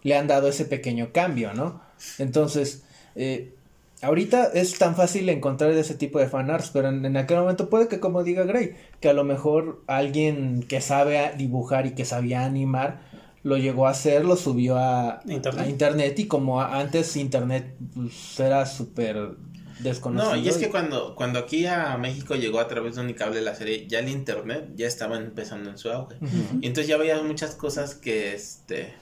[0.03, 1.81] le han dado ese pequeño cambio, ¿no?
[2.17, 2.83] Entonces,
[3.15, 3.53] eh,
[4.01, 7.87] ahorita es tan fácil encontrar ese tipo de fanarts, pero en, en aquel momento puede
[7.87, 12.45] que, como diga Gray, que a lo mejor alguien que sabe dibujar y que sabía
[12.45, 13.01] animar,
[13.43, 15.65] lo llegó a hacer, lo subió a Internet.
[15.65, 19.31] a internet y como a- antes internet pues, era súper
[19.79, 20.35] desconocido.
[20.35, 23.55] No, y es que cuando, cuando aquí a México llegó a través de Unicable la
[23.55, 26.17] serie, ya el internet ya estaba empezando en su auge.
[26.59, 28.93] Y entonces ya veías muchas cosas que este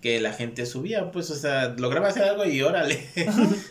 [0.00, 3.06] que la gente subía, pues, o sea, lograba hacer algo y órale.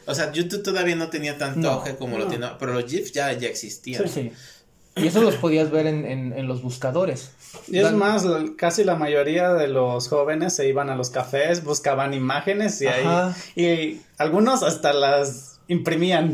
[0.06, 3.12] o sea, YouTube todavía no tenía tanto No, auge como lo tiene, pero los GIFs
[3.12, 4.08] ya, ya existían.
[4.08, 4.32] Sí, sí.
[4.96, 7.32] Y eso los podías ver en, en, en los buscadores.
[7.68, 8.26] Y es más,
[8.58, 13.28] casi la mayoría de los jóvenes se iban a los cafés, buscaban imágenes y Ajá.
[13.56, 13.64] ahí.
[13.64, 16.34] Y algunos hasta las imprimían.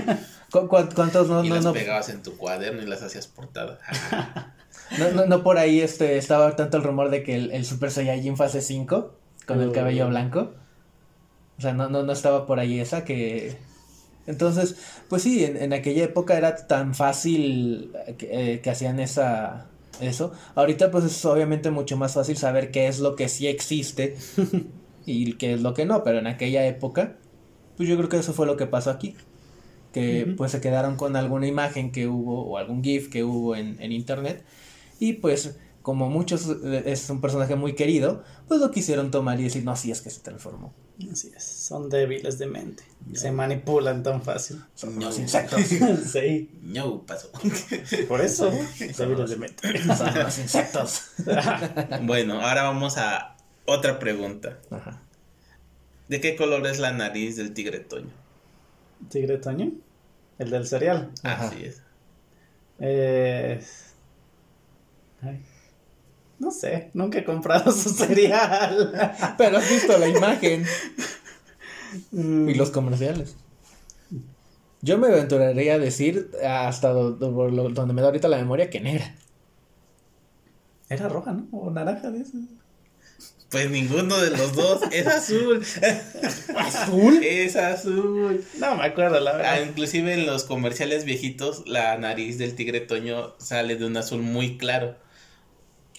[0.50, 3.26] ¿Cu- cu- ¿Cuántos no, y no, las no, pegabas en tu cuaderno y las hacías
[3.26, 3.80] portada.
[4.98, 7.90] no, no, no por ahí este, estaba tanto el rumor de que el, el Super
[7.90, 9.14] Saiyajin fase 5
[9.46, 10.54] con el cabello blanco?
[11.58, 13.56] O sea, no, no, no estaba por ahí esa que...
[14.26, 14.76] Entonces,
[15.08, 19.68] pues sí, en, en aquella época era tan fácil que, eh, que hacían esa
[20.00, 20.32] eso.
[20.54, 24.16] Ahorita pues es obviamente mucho más fácil saber qué es lo que sí existe
[25.06, 27.16] y qué es lo que no, pero en aquella época,
[27.76, 29.16] pues yo creo que eso fue lo que pasó aquí.
[29.92, 33.80] Que pues se quedaron con alguna imagen que hubo o algún GIF que hubo en,
[33.80, 34.44] en internet
[35.00, 39.44] y pues como muchos eh, es un personaje muy querido, pues lo quisieron tomar y
[39.44, 40.74] decir, no, sí es que se transformó.
[41.12, 42.82] Así es, son débiles de mente.
[43.12, 44.64] Se manipulan tan fácil.
[44.74, 45.06] Son No.
[45.06, 45.60] los insectos.
[46.12, 47.30] sí, No pasó.
[48.08, 48.50] por eso,
[48.98, 49.78] débiles de mente.
[49.96, 51.02] Son los insectos.
[52.02, 54.58] bueno, ahora vamos a otra pregunta.
[54.72, 55.00] Ajá.
[56.08, 58.10] ¿De qué color es la nariz del tigre Toño?
[59.08, 59.70] Tigre Toño,
[60.40, 61.12] el del cereal.
[61.22, 61.46] Ajá.
[61.46, 61.80] Así es.
[62.80, 63.64] Eh,
[65.22, 65.44] ay,
[66.38, 68.92] no sé, nunca he comprado su cereal.
[69.38, 70.64] Pero has visto la imagen
[72.10, 73.36] Mm, y los comerciales.
[74.82, 78.36] Yo me aventuraría a decir hasta do- do- por lo- donde me da ahorita la
[78.36, 79.14] memoria que negra.
[80.90, 81.48] Era roja, ¿no?
[81.52, 82.32] O naranja de eso.
[83.50, 85.64] Pues ninguno de los dos es azul.
[86.56, 87.20] ¿Azul?
[87.22, 88.44] Es azul.
[88.58, 89.66] No me acuerdo, la Ah, verdad.
[89.66, 94.58] inclusive en los comerciales viejitos, la nariz del tigre Toño sale de un azul muy
[94.58, 94.96] claro.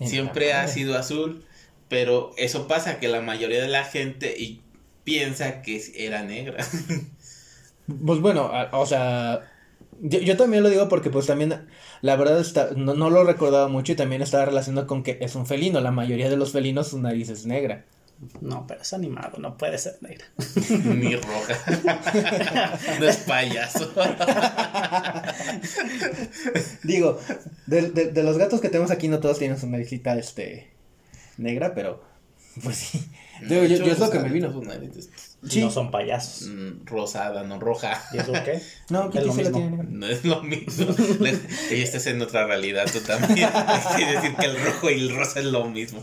[0.05, 1.43] Siempre ha sido azul,
[1.87, 4.61] pero eso pasa que la mayoría de la gente y
[5.03, 6.65] piensa que era negra.
[8.05, 9.49] Pues bueno, o sea,
[10.01, 11.67] yo, yo también lo digo porque pues también
[12.01, 15.35] la verdad está, no, no lo recordaba mucho y también estaba relacionado con que es
[15.35, 15.79] un felino.
[15.79, 17.85] La mayoría de los felinos su nariz es negra.
[18.41, 20.25] No, pero es animado, no puede ser negra.
[20.85, 21.55] Ni roja.
[22.99, 23.91] no es payaso.
[26.83, 27.19] Digo,
[27.67, 30.71] de, de- de los gatos que tenemos aquí no todos tienen su naricita este
[31.37, 32.03] negra, pero
[32.63, 33.07] pues sí.
[33.41, 34.47] Digo, yo, yo es lo que me vino.
[34.97, 35.09] Es,
[35.47, 35.61] Sí.
[35.61, 36.47] No son payasos.
[36.49, 38.01] mm, rosada, no roja.
[38.11, 38.59] ¿Y eso qué?
[38.89, 39.57] No, Es Kitty lo mismo.
[39.59, 39.83] tiene.
[39.87, 40.87] No es lo mismo.
[41.69, 43.47] Ella está en otra realidad, tú también.
[43.95, 46.01] Quiere decir que el rojo y el rosa es lo mismo.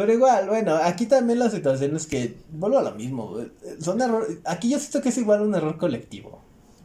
[0.00, 3.36] Pero igual, bueno, aquí también la situación es que vuelvo a lo mismo.
[3.80, 6.40] Son error, aquí yo siento que es igual un error colectivo.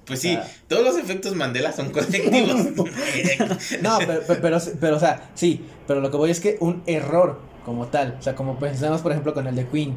[0.06, 0.46] Pues sí, Ah.
[0.68, 2.58] todos los efectos Mandela son colectivos.
[3.82, 6.84] No, pero, pero, pero, pero, o sea, sí, pero lo que voy es que un
[6.88, 9.92] error como tal, o sea, como pensamos por ejemplo con el de Queen.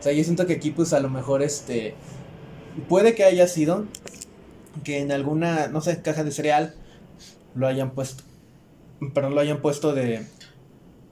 [0.00, 1.94] O sea, yo siento que aquí pues a lo mejor este,
[2.88, 3.84] puede que haya sido
[4.82, 6.74] que en alguna, no sé, caja de cereal
[7.54, 8.24] lo hayan puesto,
[9.14, 10.26] pero lo hayan puesto de,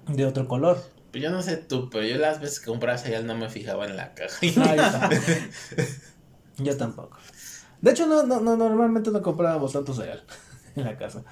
[0.08, 0.82] de otro color.
[1.10, 3.86] Pues yo no sé tú, pero yo las veces que compraba cereal no me fijaba
[3.86, 4.38] en la caja.
[4.56, 5.22] No, yo tampoco.
[6.58, 7.18] Yo tampoco.
[7.80, 10.22] De hecho, no, no, no, normalmente no comprábamos tanto cereal
[10.76, 11.24] en la casa.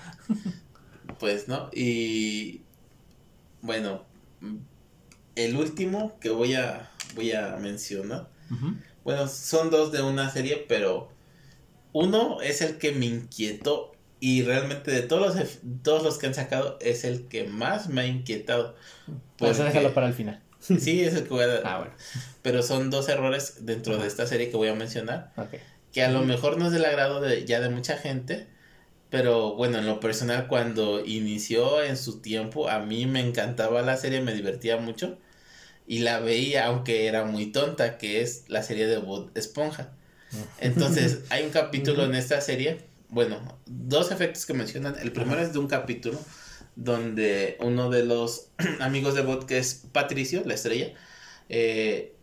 [1.19, 2.63] Pues no, y
[3.61, 4.05] bueno,
[5.35, 8.31] el último que voy a voy a mencionar.
[9.05, 11.11] Bueno, son dos de una serie, pero
[11.93, 15.47] uno es el que me inquietó Y realmente de todos los,
[15.83, 18.75] todos los que han sacado es el que más me ha inquietado.
[19.37, 20.43] Pues Porque- déjalo para el final.
[20.61, 21.63] Sí, es el que voy a dar.
[21.65, 21.95] Ah, bueno.
[22.43, 25.33] Pero son dos errores dentro de esta serie que voy a mencionar.
[25.93, 28.49] Que a lo mejor no es del agrado de, ya de mucha gente.
[29.09, 33.97] Pero bueno, en lo personal, cuando inició en su tiempo, a mí me encantaba la
[33.97, 35.17] serie, me divertía mucho.
[35.87, 39.93] Y la veía, aunque era muy tonta, que es la serie de Bob Esponja.
[40.61, 44.97] Entonces, hay un capítulo en esta serie, bueno, dos efectos que mencionan.
[45.01, 46.19] El primero es de un capítulo
[46.77, 48.49] donde uno de los
[48.81, 50.93] amigos de Bot, que es Patricio, la estrella,
[51.49, 52.15] eh,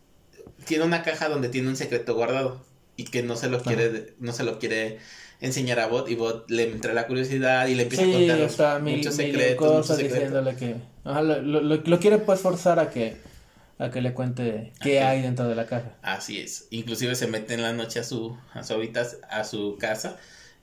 [0.64, 2.64] tiene una caja donde tiene un secreto guardado
[2.96, 4.98] y que no se lo quiere, no se lo quiere
[5.40, 8.40] enseñar a Bot y Bot le entra la curiosidad y le empieza a Sí, contar
[8.40, 10.18] está mil, muchos mil secretos, muchos cosas secretos.
[10.22, 10.76] diciéndole que...
[11.04, 13.16] Ajá, lo, lo, lo- quiere pues forzar a que,
[13.78, 15.10] a que le cuente qué Ajá.
[15.10, 15.94] hay dentro de la caja.
[16.00, 16.66] Así es.
[16.70, 20.16] Inclusive se mete en la noche a su a su habitas- a su casa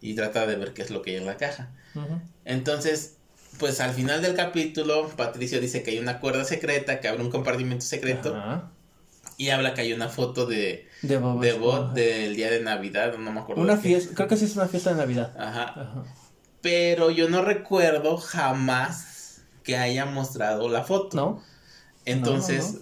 [0.04, 1.72] y trata de ver qué es lo que hay en la caja.
[2.44, 3.16] Entonces,
[3.58, 7.32] pues al final del capítulo, Patricio dice que hay una cuerda secreta, que abre un
[7.32, 8.36] compartimento secreto
[9.38, 13.32] y habla que hay una foto de, De Bob de del día de Navidad, no
[13.32, 13.62] me acuerdo.
[13.62, 15.34] Una fiesta, creo que sí es una fiesta de Navidad.
[15.40, 15.64] Ajá.
[15.64, 16.04] Ajá.
[16.62, 21.16] Pero yo no recuerdo jamás que haya mostrado la foto.
[21.16, 21.44] ¿No?
[22.06, 22.80] Entonces, No,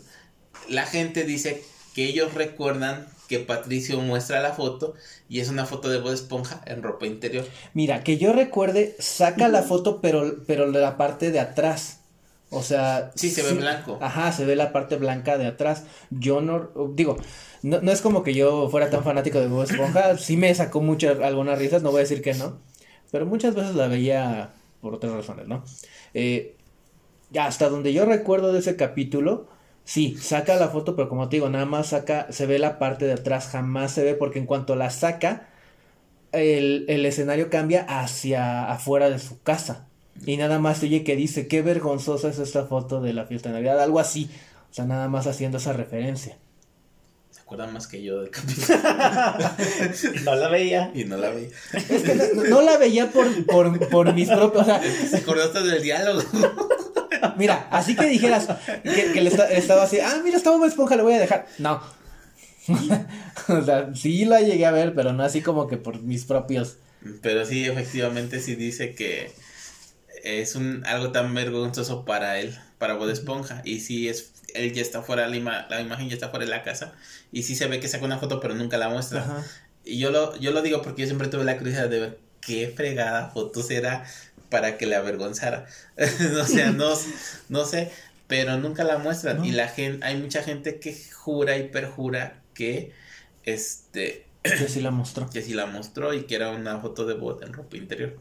[0.69, 1.63] la gente dice
[1.93, 4.93] que ellos recuerdan que Patricio muestra la foto
[5.29, 7.45] y es una foto de Bob Esponja en ropa interior.
[7.73, 12.01] Mira, que yo recuerde, saca la foto, pero, pero de la parte de atrás.
[12.49, 13.13] O sea.
[13.15, 13.97] Sí, se ve blanco.
[14.01, 15.85] Ajá, se ve la parte blanca de atrás.
[16.09, 16.71] Yo no.
[16.93, 17.15] Digo,
[17.61, 20.17] no, no es como que yo fuera tan fanático de Bob Esponja.
[20.19, 22.59] Sí me sacó muchas, algunas risas, no voy a decir que no.
[23.11, 24.49] Pero muchas veces la veía
[24.81, 25.63] por otras razones, ¿no?
[26.13, 26.57] Eh,
[27.29, 29.47] ya hasta donde yo recuerdo de ese capítulo,
[29.83, 33.05] sí, saca la foto, pero como te digo, nada más saca, se ve la parte
[33.05, 35.47] de atrás, jamás se ve, porque en cuanto la saca,
[36.31, 39.87] el, el escenario cambia hacia afuera de su casa.
[40.25, 43.55] Y nada más oye que dice, qué vergonzosa es esta foto de la fiesta de
[43.55, 44.29] Navidad, algo así.
[44.69, 46.37] O sea, nada más haciendo esa referencia.
[47.31, 48.77] ¿Se acuerdan más que yo del capítulo?
[50.23, 50.91] No la veía.
[50.93, 51.47] y no la vi.
[51.73, 55.61] Es que no, no la veía por, por, por mis propios, o sea, ¿Se acordaste
[55.61, 56.21] del diálogo?
[57.37, 58.47] Mira, así que dijeras
[58.83, 61.47] que, que le esta- estaba así, ah, mira, está Bob Esponja, le voy a dejar.
[61.57, 61.81] No.
[63.47, 66.77] o sea, sí la llegué a ver, pero no así como que por mis propios.
[67.21, 69.31] Pero sí, efectivamente, sí dice que
[70.23, 73.61] es un algo tan vergonzoso para él, para Bob Esponja.
[73.65, 76.51] Y sí, es, él ya está fuera, la, ima- la imagen ya está fuera de
[76.51, 76.93] la casa.
[77.31, 79.21] Y sí se ve que saca una foto, pero nunca la muestra.
[79.21, 79.43] Ajá.
[79.83, 82.71] Y yo lo, yo lo digo porque yo siempre tuve la curiosidad de ver qué
[82.75, 84.05] fregada fotos era
[84.51, 85.65] para que le avergonzara.
[86.41, 86.91] o sea, no,
[87.49, 87.91] no sé,
[88.27, 89.37] pero nunca la muestran.
[89.39, 89.45] No.
[89.45, 92.91] Y la gente, hay mucha gente que jura y perjura que
[93.45, 95.27] este Que sí la mostró.
[95.29, 98.19] que sí la mostró y que era una foto de bot en ropa interior.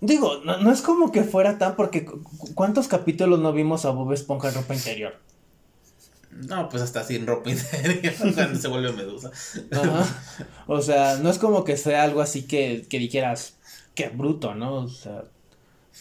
[0.00, 3.84] Digo, no, no es como que fuera tan, porque cu- cu- ¿cuántos capítulos no vimos
[3.84, 5.14] a Bob Esponja en ropa interior?
[6.32, 9.30] No, pues hasta sin ropa interior cuando se vuelve medusa.
[9.70, 10.06] Ajá.
[10.66, 13.54] O sea, no es como que sea algo así que, que dijeras,
[13.94, 14.74] qué bruto, ¿no?
[14.74, 15.24] O sea,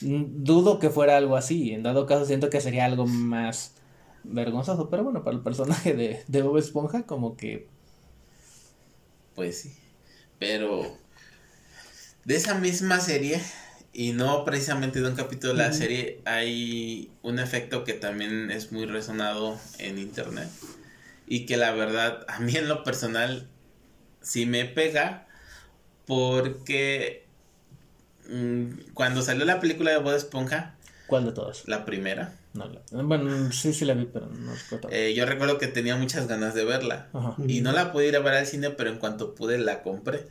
[0.01, 1.73] dudo que fuera algo así.
[1.73, 3.75] En dado caso, siento que sería algo más
[4.23, 4.89] vergonzoso.
[4.89, 7.67] Pero bueno, para el personaje de, de Bob Esponja, como que.
[9.35, 9.73] Pues sí.
[10.39, 10.97] Pero
[12.25, 13.41] de esa misma serie,
[13.93, 18.71] y no precisamente de un capítulo de la serie, hay un efecto que también es
[18.71, 20.49] muy resonado en internet.
[21.27, 23.49] Y que la verdad, a mí en lo personal,
[24.21, 25.27] sí me pega.
[26.05, 27.25] Porque
[28.93, 30.75] cuando salió la película de Bob Esponja,
[31.07, 31.63] ¿Cuál de todos?
[31.67, 34.89] la primera, No, la- bueno, sí, sí la vi, pero no recuerdo.
[34.91, 37.07] eh, yo recuerdo que tenía muchas ganas de verla.
[37.13, 37.35] Ajá.
[37.47, 40.27] Y no la pude ir a ver al cine, pero en cuanto pude la compré.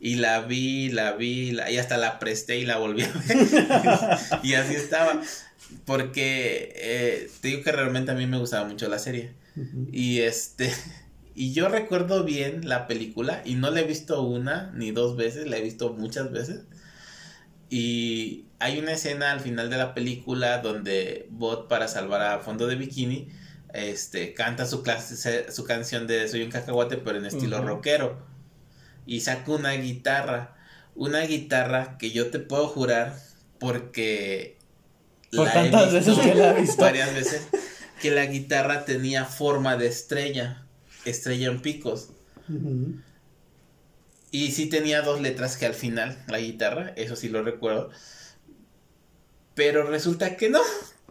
[0.00, 3.38] Y la vi, la vi, la- y hasta la presté y la volví a ver.
[4.42, 5.20] y así estaba.
[5.84, 9.32] Porque eh, te digo que realmente a mí me gustaba mucho la serie.
[9.92, 10.72] Y este.
[11.36, 13.42] Y yo recuerdo bien la película.
[13.44, 16.60] Y no la he visto una ni dos veces, la he visto muchas veces.
[17.74, 22.68] Y hay una escena al final de la película donde Bot, para salvar a Fondo
[22.68, 23.32] de Bikini,
[23.72, 28.24] este, canta su, clase, su canción de Soy un cacahuate, pero en estilo rockero.
[29.06, 30.54] Y saca una guitarra.
[30.94, 33.18] Una guitarra que yo te puedo jurar
[33.58, 34.56] porque
[35.34, 36.80] Por la he tantas visto veces que la he visto.
[36.80, 37.48] varias veces
[38.00, 40.62] que la guitarra tenía forma de estrella,
[41.04, 42.10] estrella en picos.
[44.34, 47.90] Y sí tenía dos letras que al final, la guitarra, eso sí lo recuerdo.
[49.54, 50.58] Pero resulta que no,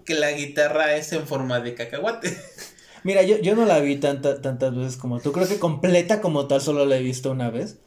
[0.03, 2.37] que la guitarra es en forma de cacahuate.
[3.05, 5.31] Mira, yo, yo no la vi tanta, tantas veces como tú.
[5.31, 7.77] Creo que completa como tal solo la he visto una vez.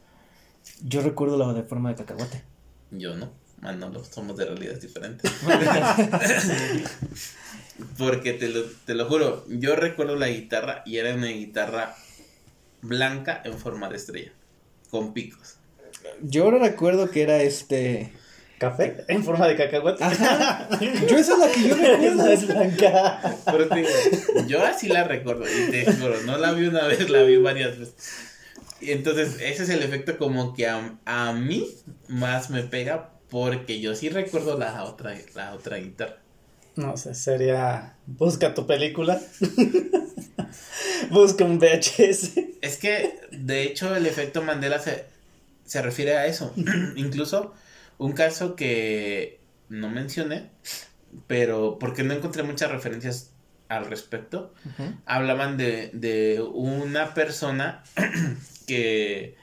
[0.81, 2.41] Yo recuerdo la de forma de cacahuate.
[2.89, 3.31] Yo no,
[3.61, 5.31] Manolo, somos de realidades diferentes.
[7.99, 11.95] Porque te lo, te lo juro, yo recuerdo la guitarra y era una guitarra
[12.81, 14.31] blanca en forma de estrella,
[14.89, 15.57] con picos.
[16.21, 18.11] Yo recuerdo que era este.
[18.57, 19.05] ¿Café?
[19.07, 20.03] En forma de cacahuate.
[20.03, 20.67] Ajá.
[21.07, 22.25] Yo esa es la que yo recuerdo.
[22.25, 23.37] Esa es blanca.
[23.45, 23.89] Pero te digo,
[24.47, 27.77] yo así la recuerdo y te juro, no la vi una vez, la vi varias
[27.77, 27.95] veces.
[28.81, 31.67] Y entonces ese es el efecto como que a, a mí
[32.07, 36.17] más me pega porque yo sí recuerdo la otra, la otra guitarra.
[36.77, 37.95] No sé, sería.
[38.05, 39.19] Busca tu película.
[41.09, 42.37] Busca un VHS.
[42.61, 45.05] Es que, de hecho, el efecto Mandela se,
[45.65, 46.53] se refiere a eso.
[46.95, 47.53] Incluso
[47.97, 50.49] un caso que no mencioné,
[51.25, 53.31] pero porque no encontré muchas referencias
[53.69, 54.53] al respecto,
[55.05, 57.83] hablaban de, de una persona
[58.67, 59.35] que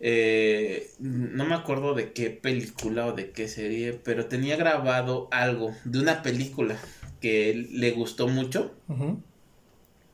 [0.00, 5.74] eh, no me acuerdo de qué película o de qué serie, pero tenía grabado algo
[5.84, 6.76] de una película
[7.20, 8.74] que le gustó mucho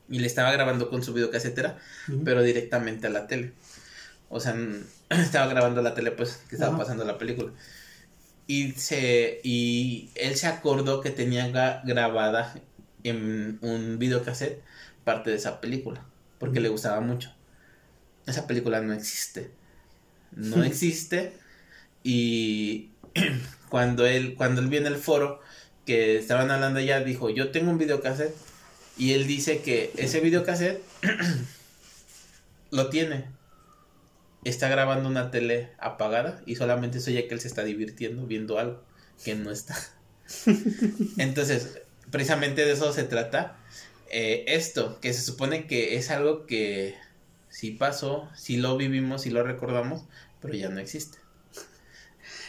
[0.09, 1.77] y le estaba grabando con su videocasetera,
[2.23, 3.53] pero directamente a la tele.
[4.29, 4.55] O sea,
[5.09, 7.51] estaba grabando la tele, pues, que estaba pasando la película.
[8.47, 11.47] Y se y él se acordó que tenía
[11.83, 12.53] grabada
[13.03, 14.61] en un videocassette
[15.03, 16.05] parte de esa película,
[16.39, 17.31] porque le gustaba mucho.
[18.25, 19.51] Esa película no existe.
[20.31, 21.33] No existe
[22.03, 22.91] y
[23.69, 25.39] cuando él cuando él vio en el foro
[25.85, 28.35] que estaban hablando ya dijo, "Yo tengo un videocassette"
[28.97, 30.81] y él dice que ese videocassette
[32.71, 33.25] lo tiene.
[34.43, 38.59] Está grabando una tele apagada y solamente se oye que él se está divirtiendo viendo
[38.59, 38.83] algo
[39.23, 39.75] que no está.
[41.17, 41.79] Entonces,
[42.11, 43.57] precisamente de eso se trata.
[44.09, 46.95] eh, esto, que se supone que es algo que
[47.55, 50.03] sí pasó, sí lo vivimos, sí lo recordamos,
[50.41, 51.17] pero ya no existe.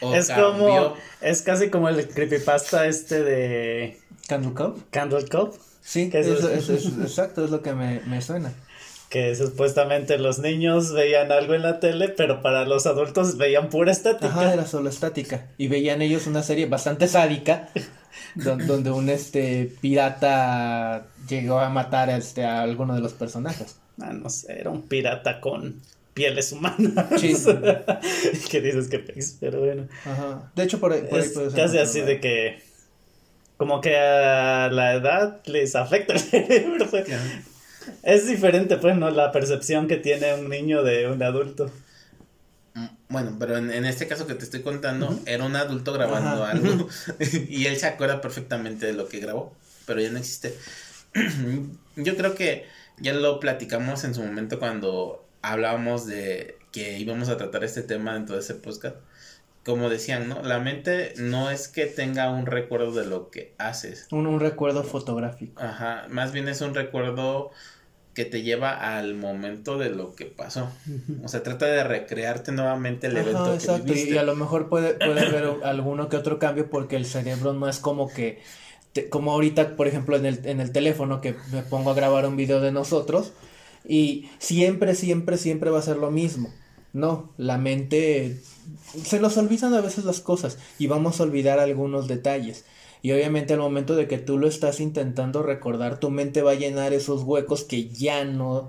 [0.00, 0.52] O es cambió.
[0.52, 0.96] como.
[1.20, 3.98] Es casi como el creepypasta este de.
[4.28, 4.84] Candle Cup.
[4.90, 5.56] Candle Cove.
[5.80, 8.52] Sí, exacto, es lo que me, me suena.
[9.08, 13.92] Que supuestamente los niños veían algo en la tele, pero para los adultos veían pura
[13.92, 14.26] estática.
[14.26, 15.46] Ajá, era solo estática.
[15.58, 17.68] Y veían ellos una serie bastante sádica,
[18.34, 23.76] don- donde un este pirata llegó a matar a, este, a alguno de los personajes.
[24.00, 25.80] Ah, no sé, era un pirata con
[26.14, 27.20] pieles humanas.
[27.20, 27.34] Sí.
[28.50, 29.36] ¿Qué dices que pez?
[29.40, 29.86] Pero bueno.
[30.04, 30.50] Ajá.
[30.54, 32.62] De hecho, por ahí, por ahí es puede ser casi así de que.
[33.56, 36.86] Como que a la edad les afecta el cerebro.
[36.90, 37.06] pues.
[38.02, 39.10] Es diferente, pues, ¿no?
[39.10, 41.70] La percepción que tiene un niño de un adulto.
[42.74, 46.44] Mm, Bueno, pero en, en este caso que te estoy contando, era un adulto grabando
[46.44, 46.50] Ajá.
[46.52, 46.88] algo
[47.48, 49.54] y él se acuerda perfectamente de lo que grabó,
[49.86, 50.54] pero ya no existe.
[51.96, 52.66] Yo creo que
[52.98, 58.14] ya lo platicamos en su momento cuando hablábamos de que íbamos a tratar este tema
[58.14, 58.96] dentro de ese podcast.
[59.64, 60.42] Como decían, ¿no?
[60.42, 64.06] La mente no es que tenga un recuerdo de lo que haces.
[64.12, 65.60] Un, un recuerdo fotográfico.
[65.60, 67.50] Ajá, más bien es un recuerdo
[68.16, 70.70] que te lleva al momento de lo que pasó.
[71.22, 73.82] O sea, trata de recrearte nuevamente el evento Ajá, que exacto.
[73.88, 74.14] Y, viviste.
[74.14, 77.68] y a lo mejor puede, puede haber alguno que otro cambio porque el cerebro no
[77.68, 78.40] es como que,
[79.04, 82.36] como ahorita, por ejemplo, en el, en el teléfono que me pongo a grabar un
[82.36, 83.32] video de nosotros
[83.88, 86.52] y siempre, siempre, siempre va a ser lo mismo.
[86.92, 88.40] No, la mente
[89.04, 92.64] se nos olvidan a veces las cosas y vamos a olvidar algunos detalles.
[93.02, 96.56] Y obviamente al momento de que tú lo estás intentando recordar, tu mente va a
[96.56, 98.68] llenar esos huecos que ya no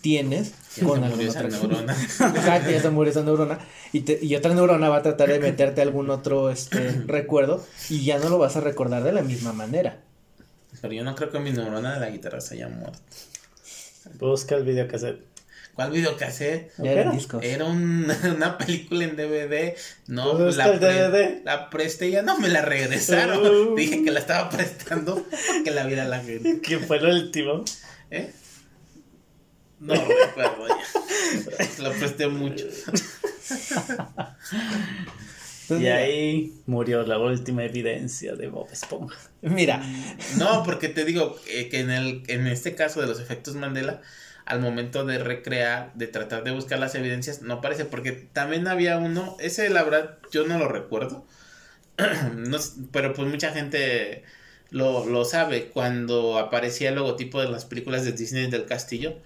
[0.00, 1.92] tienes Ya con alguna otra neurona.
[1.94, 3.58] Exacto, ya se murió esa neurona.
[3.92, 8.04] Y, te- y otra neurona va a tratar de meterte algún otro este, recuerdo y
[8.04, 9.98] ya no lo vas a recordar de la misma manera.
[10.80, 12.98] Pero yo no creo que mi neurona de la guitarra se haya muerto.
[14.18, 15.20] Busca el videocassette.
[15.74, 16.70] ¿Cuál videocassette?
[16.78, 17.12] Ya ¿Qué eran era?
[17.16, 17.42] discos.
[17.44, 19.74] Era un- una película en DVD.
[20.06, 21.42] No, Pues la, pre- DVD.
[21.44, 23.46] la presté y ya no me la regresaron.
[23.46, 23.74] Uh.
[23.74, 25.24] Dije que la estaba prestando
[25.64, 26.60] que la viera la gente.
[26.62, 27.64] ¿Quién fue el último?
[28.10, 28.30] ¿Eh?
[29.82, 31.82] No recuerdo ya.
[31.82, 32.66] Lo presté mucho.
[35.62, 39.18] Entonces, y ahí murió la última evidencia de Bob Esponja.
[39.40, 39.82] Mira,
[40.36, 44.02] No, porque te digo eh, que en, el, en este caso de los efectos Mandela,
[44.44, 48.98] al momento de recrear, de tratar de buscar las evidencias, no aparece, porque también había
[48.98, 51.24] uno, ese la verdad yo no lo recuerdo,
[52.36, 52.58] no
[52.90, 54.24] pero pues mucha gente
[54.70, 59.16] lo, lo sabe, cuando aparecía el logotipo de las películas de Disney del castillo,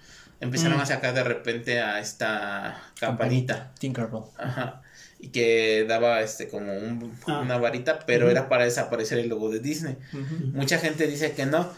[0.41, 0.83] empezaron Mm.
[0.83, 3.73] a sacar de repente a esta campanita.
[3.79, 4.23] Tinkerbell.
[4.39, 4.83] Ajá.
[5.19, 7.41] Y que daba este como un- Ah.
[7.41, 9.97] una varita, pero era para desaparecer el logo de Disney.
[10.53, 11.71] Mucha gente dice que no,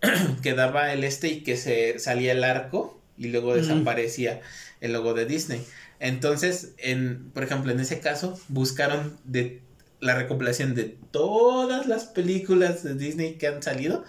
[0.42, 4.40] que daba el este y que se salía el arco y luego desaparecía
[4.80, 5.64] el logo de Disney.
[6.00, 9.60] Entonces, en, por ejemplo, en ese caso, buscaron de
[10.00, 14.04] la recopilación de todas las películas de Disney que han salido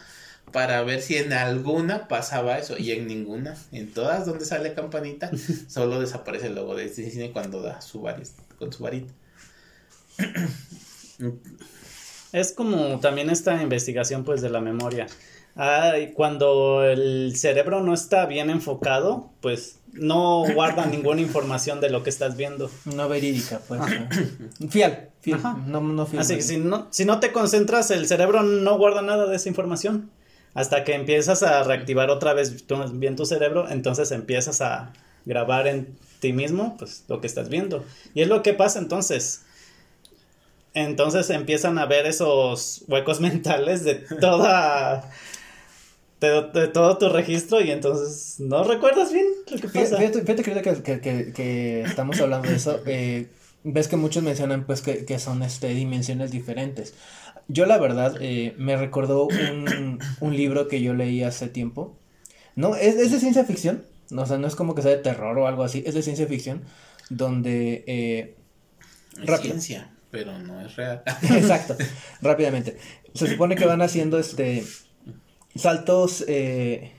[0.51, 5.31] para ver si en alguna pasaba eso y en ninguna, en todas donde sale campanita,
[5.67, 9.13] solo desaparece el logo de Disney cuando da su varita, con su varita.
[12.31, 15.07] Es como también esta investigación pues de la memoria.
[16.13, 22.09] cuando el cerebro no está bien enfocado, pues no guarda ninguna información de lo que
[22.09, 22.69] estás viendo.
[22.85, 23.81] No verídica, pues.
[24.69, 25.39] fiel, fiel.
[25.65, 26.21] No, no fiel.
[26.21, 29.49] Así que si no, si no te concentras, el cerebro no guarda nada de esa
[29.49, 30.11] información.
[30.59, 34.91] Hasta que empiezas a reactivar otra vez bien tu cerebro, entonces empiezas a
[35.23, 37.85] grabar en ti mismo pues lo que estás viendo.
[38.13, 39.43] Y es lo que pasa entonces.
[40.73, 45.09] Entonces empiezan a ver esos huecos mentales de toda
[46.19, 49.95] de, todo tu registro y entonces no recuerdas bien lo que pasa.
[49.95, 50.25] Fíjate,
[50.99, 52.81] que, que, estamos hablando de eso.
[52.85, 53.29] Eh,
[53.63, 56.93] ves que muchos mencionan pues que, que son este, dimensiones diferentes.
[57.51, 61.97] Yo la verdad eh, me recordó un, un, libro que yo leí hace tiempo.
[62.55, 63.83] No, es, es, de ciencia ficción.
[64.15, 65.83] O sea, no es como que sea de terror o algo así.
[65.85, 66.61] Es de ciencia ficción.
[67.09, 67.83] Donde...
[67.87, 68.35] Eh,
[69.21, 71.01] es ciencia, pero no es real.
[71.23, 71.75] Exacto.
[72.21, 72.77] rápidamente.
[73.15, 74.63] Se supone que van haciendo este
[75.55, 76.91] saltos eh,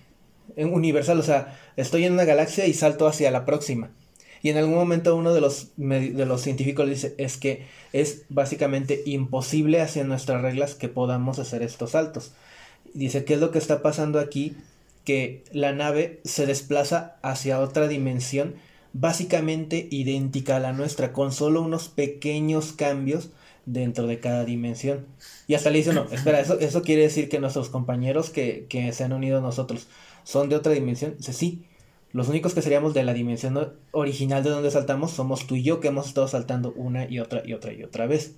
[0.56, 1.20] universal.
[1.20, 3.92] O sea, estoy en una galaxia y salto hacia la próxima.
[4.42, 9.02] Y en algún momento uno de los, de los científicos dice es que es básicamente
[9.04, 12.32] imposible hacia nuestras reglas que podamos hacer estos saltos.
[12.94, 14.56] Dice, ¿qué es lo que está pasando aquí?
[15.04, 18.54] Que la nave se desplaza hacia otra dimensión
[18.92, 23.30] básicamente idéntica a la nuestra, con solo unos pequeños cambios
[23.66, 25.06] dentro de cada dimensión.
[25.46, 28.92] Y hasta le dice, no, espera, eso, eso quiere decir que nuestros compañeros que, que
[28.92, 29.86] se han unido a nosotros
[30.24, 31.14] son de otra dimensión.
[31.18, 31.64] Dice, sí,
[32.12, 35.80] los únicos que seríamos de la dimensión original de donde saltamos somos tú y yo
[35.80, 38.34] que hemos estado saltando una y otra y otra y otra vez.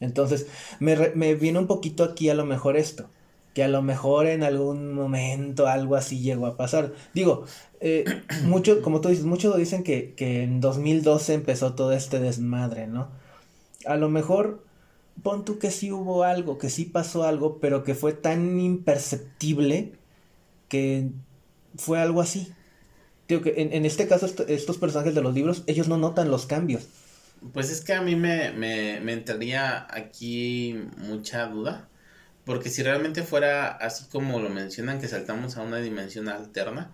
[0.00, 0.46] Entonces,
[0.80, 3.08] me, me viene un poquito aquí a lo mejor esto.
[3.54, 6.92] Que a lo mejor en algún momento algo así llegó a pasar.
[7.14, 7.46] Digo,
[7.80, 8.04] eh,
[8.44, 13.08] mucho, como tú dices, muchos dicen que, que en 2012 empezó todo este desmadre, ¿no?
[13.86, 14.62] A lo mejor,
[15.22, 19.92] pon tú que sí hubo algo, que sí pasó algo, pero que fue tan imperceptible
[20.68, 21.08] que
[21.76, 22.52] fue algo así
[23.38, 26.88] que en, este caso estos personajes de los libros, ellos no notan los cambios.
[27.52, 31.88] Pues es que a mí me, me, me entraría aquí mucha duda.
[32.44, 36.92] Porque si realmente fuera así como lo mencionan, que saltamos a una dimensión alterna,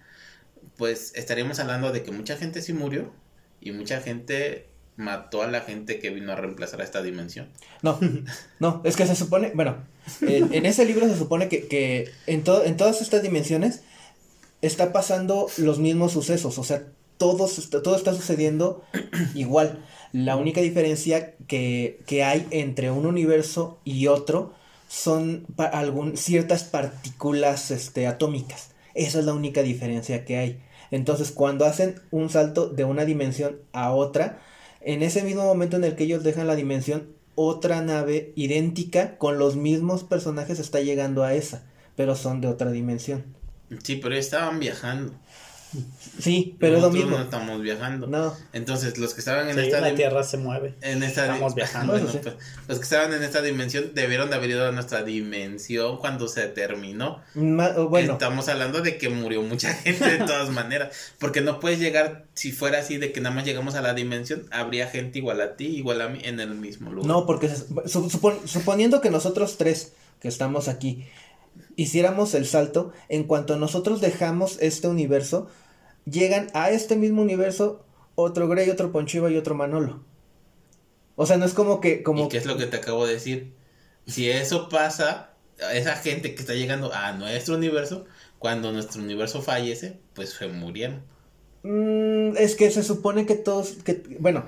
[0.77, 3.13] pues estaríamos hablando de que mucha gente sí murió
[3.61, 7.49] y mucha gente mató a la gente que vino a reemplazar a esta dimensión.
[7.83, 7.99] No,
[8.61, 9.77] no, es que se supone, bueno,
[10.21, 13.83] en, ese libro se supone que, que en, en todas estas dimensiones
[14.63, 16.87] está pasando los mismos sucesos, o sea,
[17.19, 17.49] todo,
[17.83, 18.83] todo está sucediendo
[19.35, 19.85] igual.
[20.13, 24.53] La única diferencia que, que hay entre un universo y otro
[24.89, 28.71] son algún, ciertas partículas este, atómicas.
[28.95, 30.63] Esa es la única diferencia que hay.
[30.91, 34.41] Entonces, cuando hacen un salto de una dimensión a otra,
[34.81, 39.39] en ese mismo momento en el que ellos dejan la dimensión, otra nave idéntica con
[39.39, 43.36] los mismos personajes está llegando a esa, pero son de otra dimensión.
[43.83, 45.13] Sí, pero estaban viajando.
[46.19, 47.11] Sí, pero es lo mismo.
[47.19, 48.07] no estamos viajando.
[48.07, 48.35] No.
[48.53, 50.75] Entonces, los que estaban en esta la Tierra se mueve.
[50.81, 51.93] En esta Estamos viajando.
[51.93, 52.15] Pues,
[52.69, 56.47] los que estaban en esta dimensión debieron de haber ido a nuestra dimensión cuando se
[56.47, 57.21] terminó.
[57.35, 58.15] bueno.
[58.15, 60.97] Estamos hablando de que murió mucha gente de todas maneras.
[61.19, 64.47] Porque no puedes llegar, si fuera así, de que nada más llegamos a la dimensión,
[64.51, 67.09] habría gente igual a ti, igual a mí, en el mismo lugar.
[67.09, 67.51] No, porque
[68.47, 71.07] suponiendo que nosotros tres que estamos aquí
[71.77, 75.49] hiciéramos el salto, en cuanto nosotros dejamos este universo,
[76.05, 80.05] llegan a este mismo universo otro Grey, otro Ponchiva y otro Manolo.
[81.15, 82.03] O sea, no es como que...
[82.03, 82.25] Como...
[82.25, 83.55] ¿Y qué es lo que te acabo de decir?
[84.07, 85.35] Si eso pasa,
[85.73, 88.07] esa gente que está llegando a nuestro universo,
[88.39, 91.05] cuando nuestro universo fallece, pues se murieron.
[91.63, 94.47] Mm, es que se supone que todos, que, bueno,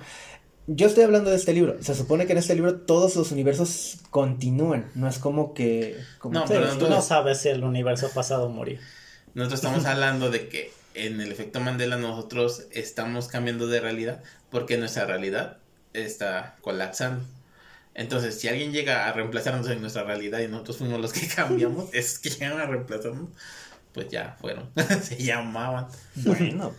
[0.68, 1.82] yo estoy hablando de este libro.
[1.82, 4.90] Se supone que en este libro todos los universos continúan.
[4.94, 5.98] No es como que.
[6.30, 8.78] no, pero tú no sabes si el universo pasado murió.
[9.34, 14.76] Nosotros estamos hablando de que en el efecto Mandela nosotros estamos cambiando de realidad porque
[14.76, 15.56] nuestra realidad
[15.94, 17.24] está colapsando.
[17.94, 21.88] Entonces, si alguien llega a reemplazarnos en nuestra realidad y nosotros fuimos los que cambiamos,
[21.94, 23.30] es que llegan a reemplazarnos,
[23.92, 24.70] pues ya fueron.
[25.02, 25.88] Se llamaban.
[26.14, 26.74] Bueno.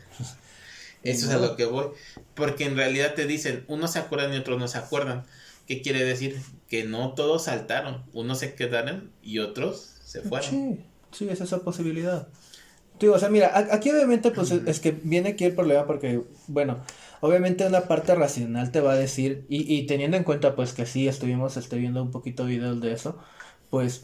[1.04, 1.88] Eso es a lo que voy.
[2.36, 5.24] Porque en realidad te dicen, unos se acuerdan y otros no se acuerdan.
[5.68, 6.40] ¿Qué quiere decir?
[6.68, 8.04] Que no todos saltaron.
[8.14, 10.50] Unos se quedaron y otros se fueron.
[10.50, 10.80] Sí,
[11.12, 12.28] sí, es esa posibilidad.
[12.98, 16.22] Tío, o sea, mira, aquí obviamente pues es- es que viene aquí el problema porque,
[16.48, 16.80] bueno,
[17.22, 20.86] obviamente una parte racional te va a decir, y, y teniendo en cuenta pues que
[20.86, 23.18] sí estuvimos este, viendo un poquito videos de eso,
[23.70, 24.04] pues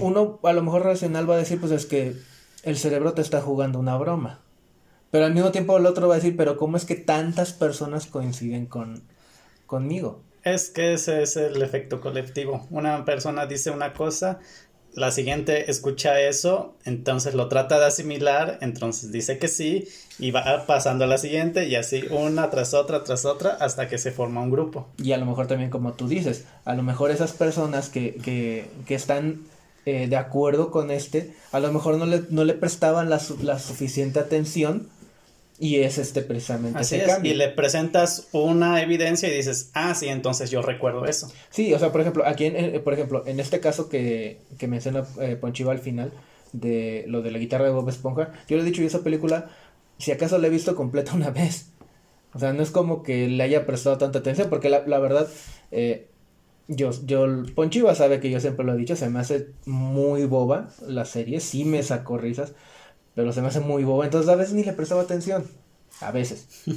[0.00, 2.14] uno a lo mejor racional va a decir pues es que
[2.62, 4.40] el cerebro te está jugando una broma.
[5.10, 8.06] Pero al mismo tiempo el otro va a decir, pero ¿cómo es que tantas personas
[8.06, 9.02] coinciden con
[9.66, 10.20] conmigo?
[10.44, 12.66] Es que ese es el efecto colectivo.
[12.70, 14.38] Una persona dice una cosa,
[14.94, 19.88] la siguiente escucha eso, entonces lo trata de asimilar, entonces dice que sí,
[20.18, 23.98] y va pasando a la siguiente, y así una tras otra, tras otra, hasta que
[23.98, 24.88] se forma un grupo.
[25.02, 28.68] Y a lo mejor también como tú dices, a lo mejor esas personas que, que,
[28.86, 29.42] que están
[29.86, 33.58] eh, de acuerdo con este, a lo mejor no le, no le prestaban la, la
[33.58, 34.88] suficiente atención
[35.60, 37.32] y es este precisamente Así ese es, cambio.
[37.32, 41.30] y le presentas una evidencia y dices, ah, sí, entonces yo recuerdo eso.
[41.50, 44.68] Sí, o sea, por ejemplo, aquí, en, en- por ejemplo, en este caso que, que
[44.68, 46.12] menciona eh, Ponchiva al final,
[46.52, 49.50] de lo de la guitarra de Bob Esponja, yo le he dicho, yo esa película,
[49.98, 51.70] si acaso la he visto completa una vez.
[52.34, 55.28] O sea, no es como que le haya prestado tanta atención, porque la, la verdad,
[55.72, 56.06] eh,
[56.68, 60.68] yo, yo, Ponchiva sabe que yo siempre lo he dicho, se me hace muy boba
[60.86, 62.52] la serie, sí me sacó risas,
[63.14, 65.46] pero se me hace muy boba, entonces a veces ni le prestaba atención,
[66.00, 66.46] a veces.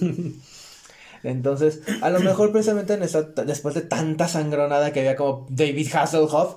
[1.23, 5.93] Entonces, a lo mejor precisamente en esta, después de tanta sangronada que había como David
[5.93, 6.55] Hasselhoff,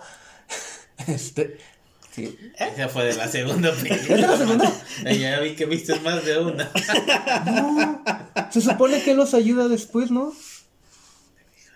[1.07, 1.59] este,
[2.11, 4.27] sí, Esa fue de la segunda ¿Es de película.
[4.27, 4.73] la segunda?
[5.05, 6.71] Ya vi que viste más de una.
[8.51, 10.33] se supone que los ayuda después, ¿no?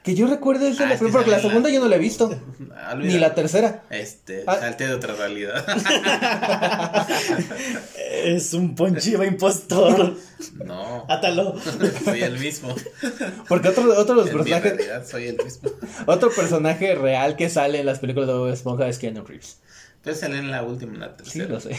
[0.09, 1.99] Que yo recuerde es de Ah, la primera, porque la segunda yo no la he
[1.99, 2.31] visto,
[2.75, 3.83] Ah, ni la tercera.
[3.91, 4.57] Este, Ah.
[4.59, 5.67] salte de otra realidad.
[8.25, 10.17] Es un ponchiva impostor.
[10.65, 11.55] no, Átalo.
[12.05, 12.75] soy el mismo.
[13.49, 15.71] Porque otro, otro de los En mi personajes, realidad soy el mismo.
[16.07, 19.61] otro personaje real que sale en las películas de Bob Esponja es Keanu Reeves.
[20.03, 21.49] Pero sale en la última, en la Sí, tercera.
[21.49, 21.79] lo sé.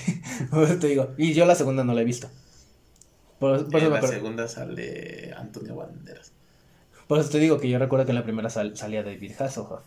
[0.80, 1.14] Te digo.
[1.18, 2.30] Y yo la segunda no la he visto.
[3.40, 6.32] Por, por en la segunda sale Antonio Banderas.
[7.10, 9.82] Por eso te digo que yo recuerdo que en la primera sal- salía David Hasselhoff.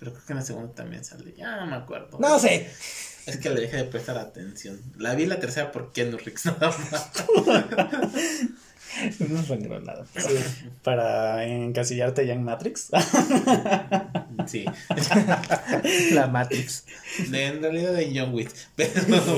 [0.00, 1.34] Pero creo que en la segunda también sale.
[1.36, 2.18] Ya no me acuerdo.
[2.18, 2.68] No sé.
[3.26, 4.80] Es que le dejé de prestar atención.
[4.96, 7.10] La vi la tercera por Keanu Reeves nada más.
[9.20, 10.04] No sangró nada.
[10.16, 10.34] Sí,
[10.82, 12.88] para encasillarte ya en Matrix.
[14.46, 14.64] Sí.
[16.12, 16.84] La Matrix.
[17.28, 18.50] De, en realidad de John Wick.
[18.74, 19.36] Pero Bueno,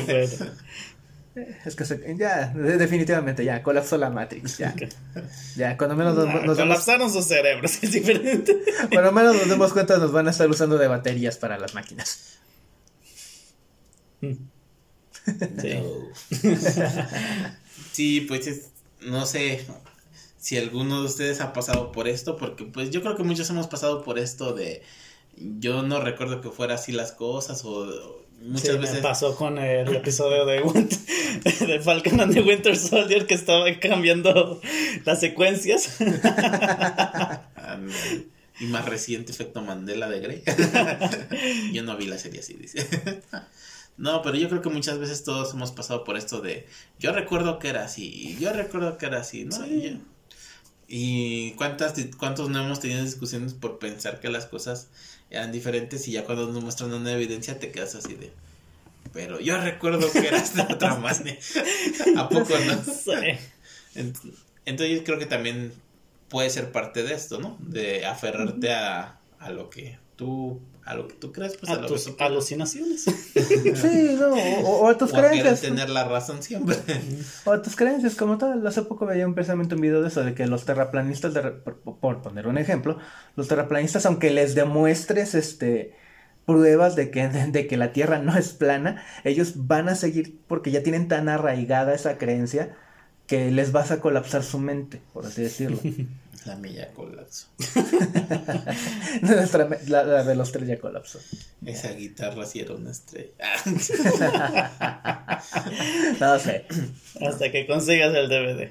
[1.65, 4.59] Es que se- ya, de- definitivamente ya, colapsó la Matrix.
[4.59, 4.75] Ya,
[5.57, 8.63] ya cuando menos nos, nah, nos colapsaron sus cerebros, es diferente.
[8.91, 12.39] cuando menos nos demos cuenta nos van a estar usando de baterías para las máquinas.
[14.21, 14.39] Sí.
[17.93, 18.71] Sí, pues es-
[19.03, 19.67] no sé
[20.39, 23.67] si alguno de ustedes ha pasado por esto, porque pues yo creo que muchos hemos
[23.67, 24.83] pasado por esto de
[25.37, 29.59] yo no recuerdo que fuera así las cosas o muchas Sí, veces me pasó con
[29.59, 30.61] el episodio de,
[31.67, 34.61] de Falcon and the Winter Soldier que estaba cambiando
[35.05, 36.01] las secuencias.
[37.57, 38.27] Ándale.
[38.61, 40.43] y más reciente efecto Mandela de Grey.
[41.73, 42.87] yo no vi la serie así, dice.
[43.97, 46.67] No, pero yo creo que muchas veces todos hemos pasado por esto de
[46.99, 49.53] yo recuerdo que era así, yo recuerdo que era así, ¿no?
[49.57, 49.71] Sí.
[49.71, 49.97] Y, yo-
[50.95, 54.89] y cuántas cuántos no hemos tenido discusiones por pensar que las cosas
[55.31, 58.31] eran diferentes y ya cuando nos muestran una evidencia te quedas así de
[59.15, 61.39] pero yo recuerdo que eras de otra manera.
[62.17, 62.85] ¿A poco no?
[62.85, 63.11] Sí.
[63.95, 64.35] Ent-
[64.67, 65.73] Entonces yo creo que también
[66.29, 67.57] puede ser parte de esto, ¿no?
[67.61, 71.87] De aferrarte a, a lo que tú a lo que tú crees, pues a, A
[71.87, 73.05] tus alucinaciones.
[73.35, 74.35] Sí, no,
[74.67, 75.61] o, o a tus O creencias.
[75.61, 76.77] tener la razón siempre.
[77.45, 78.67] O a tus creencias como tal.
[78.67, 81.51] Hace poco veía un, precisamente un video de eso, de que los terraplanistas, de re-
[81.53, 82.99] por, por poner un ejemplo,
[83.37, 85.95] los terraplanistas, aunque les demuestres este
[86.45, 90.73] pruebas de que, de que la Tierra no es plana, ellos van a seguir porque
[90.73, 92.75] ya tienen tan arraigada esa creencia
[93.29, 95.79] que les vas a colapsar su mente, por así decirlo.
[96.47, 97.47] La milla colapso.
[99.23, 101.21] Nuestra me- la, la de los tres ya colapsó.
[101.65, 103.33] Esa guitarra sí era una estrella.
[106.21, 106.67] No sé.
[107.21, 108.71] Hasta que consigas el DVD.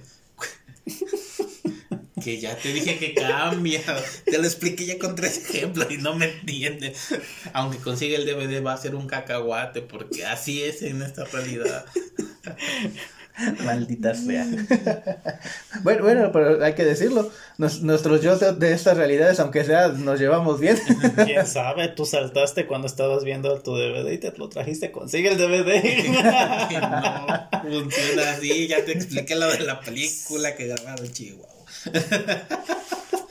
[2.23, 3.81] que ya te dije que cambia.
[4.25, 6.97] Te lo expliqué ya con tres ejemplos y no me entiendes.
[7.53, 11.85] Aunque consiga el DVD va a ser un cacahuate porque así es en esta realidad.
[13.65, 14.45] Maldita sea.
[15.83, 17.29] bueno, bueno, pero hay que decirlo.
[17.57, 20.77] Nos- nuestros yo de, de estas realidades, aunque sea, nos llevamos bien.
[21.25, 24.91] Quién sabe, tú saltaste cuando estabas viendo tu DVD y te lo trajiste.
[24.91, 25.81] Consigue el DVD.
[26.71, 28.67] No funciona así.
[28.67, 31.47] Ya te expliqué lo de la película que grabaron en Chihuahua.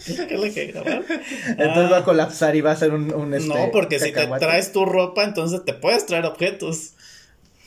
[0.07, 1.05] ¿Qué es lo que grabar?
[1.47, 4.27] Entonces va a colapsar y va a ser un, un este, no, porque si te
[4.27, 6.95] traes tu ropa, entonces te puedes traer objetos.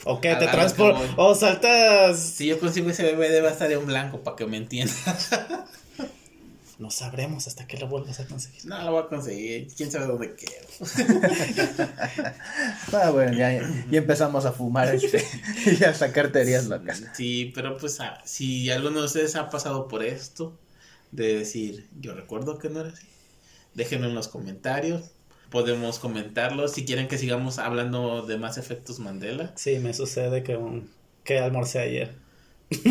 [0.06, 0.32] ¿O qué?
[0.32, 1.02] A ¿Te transportas?
[1.02, 1.16] que.
[1.18, 2.20] ¿O saltas?
[2.20, 4.94] Si yo consigo ese bebé, debe estar en blanco para que me entienda.
[6.80, 8.66] No sabremos hasta que lo vuelvas a conseguir.
[8.66, 9.68] No lo voy a conseguir.
[9.78, 10.68] Quién sabe dónde quedo.
[12.92, 13.52] Ah, bueno, ya,
[13.90, 15.26] ya empezamos a fumar este,
[15.66, 17.04] y a sacar teorías locas.
[17.14, 20.60] Sí, pero pues ah, si alguno de ustedes ha pasado por esto,
[21.12, 23.08] de decir, yo recuerdo que no era así,
[23.74, 25.12] déjenlo en los comentarios.
[25.54, 26.68] Podemos comentarlo.
[26.68, 29.52] Si quieren que sigamos hablando de más efectos Mandela.
[29.56, 30.90] Sí, me sucede que, un,
[31.24, 32.16] que almorcé ayer.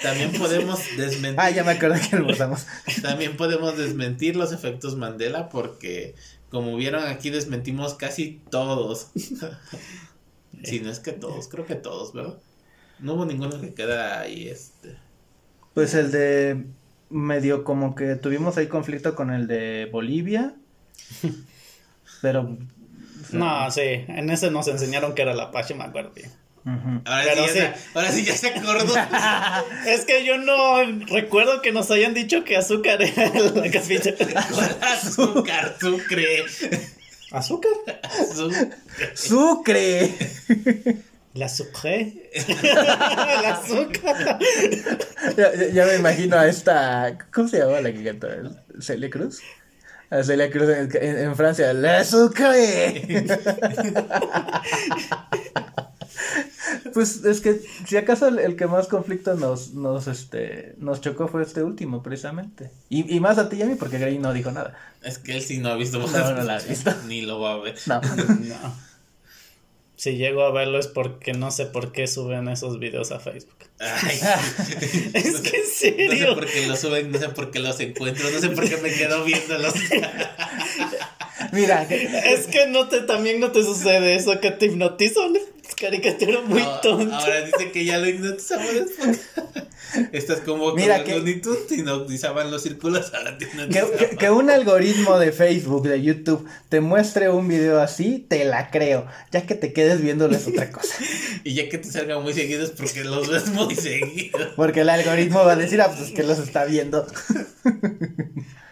[0.00, 1.40] También podemos desmentir.
[1.40, 2.68] Ah, ya me acuerdo que almorzamos.
[3.02, 6.14] También podemos desmentir los efectos Mandela porque,
[6.50, 9.08] como vieron aquí, desmentimos casi todos.
[10.62, 12.38] si no es que todos, creo que todos, ¿verdad?
[13.00, 14.96] No hubo ninguno que queda ahí, este.
[15.74, 16.64] Pues el de
[17.12, 20.54] medio como que tuvimos ahí conflicto con el de Bolivia.
[22.22, 22.56] Pero.
[23.30, 26.12] No, sí, en ese nos enseñaron que era la Apache, me acuerdo.
[26.64, 27.58] Ahora, Pero sí, sí.
[27.58, 28.94] ya Se, ahora sí ya se acordó.
[29.86, 34.14] Es que yo no recuerdo que nos hayan dicho que azúcar era la capilla.
[34.82, 36.44] azúcar, sucre.
[37.32, 37.72] ¿Azúcar?
[38.02, 38.68] Azúcar.
[39.14, 40.14] ¡Sucre!
[41.34, 42.30] La sucré.
[42.62, 44.38] la azúcar.
[45.36, 47.16] ya, ya- ya me imagino a esta.
[47.32, 48.28] ¿Cómo se llama la que cantó?
[48.80, 49.40] ¿Celia Cruz?
[50.10, 51.72] A Celia Cruz en, en- en Francia.
[51.72, 53.26] ¡La sucre!
[56.94, 61.26] Pues es que si acaso el, el que más conflicto nos, nos, este, nos chocó
[61.28, 62.70] fue este último, precisamente.
[62.90, 64.76] Y, y más a ti y a mí, porque Gray no dijo nada.
[65.02, 65.98] Es que él sí no ha visto.
[65.98, 66.92] No, no la ha visto.
[67.06, 67.76] Ni lo va a ver.
[67.86, 68.00] No.
[68.00, 68.91] No.
[69.96, 73.56] Si llego a verlo es porque no sé por qué suben esos videos a Facebook.
[73.78, 74.20] Ay.
[75.14, 78.30] Es que en No sé por qué los suben, no sé por qué los encuentro,
[78.30, 79.74] no sé por qué me quedo viéndolos.
[81.52, 85.40] Mira, Es que no te, también no te sucede eso que te hipnotiza una
[85.76, 87.18] caricatura muy No, tonta.
[87.18, 89.20] Ahora dice que ya lo hipnotizamos después.
[90.12, 91.16] Estás como Mira que-
[91.70, 96.80] hipnotizaban los círculos, ahora te que, que- que un algoritmo de Facebook, de YouTube, te
[96.80, 99.06] muestre un video así, te la creo.
[99.30, 100.94] Ya que te quedes viéndolo es otra cosa.
[101.44, 104.48] Y ya que te salgan muy seguidos porque los ves muy seguidos.
[104.56, 107.06] Porque el algoritmo va a decir, ah, pues es que los está viendo.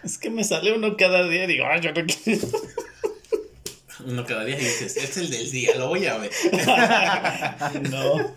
[0.03, 2.47] Es que me sale uno cada día y digo, ay, yo no quiero.
[4.03, 6.31] Uno cada día y dices, es el del día, lo voy a ver.
[7.91, 8.31] No.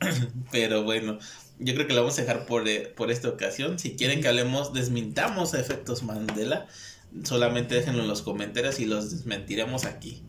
[0.52, 1.18] Pero bueno,
[1.58, 3.78] yo creo que lo vamos a dejar por, eh, por esta ocasión.
[3.78, 6.66] Si quieren que hablemos, desmintamos efectos Mandela,
[7.24, 10.22] solamente déjenlo en los comentarios y los desmentiremos aquí.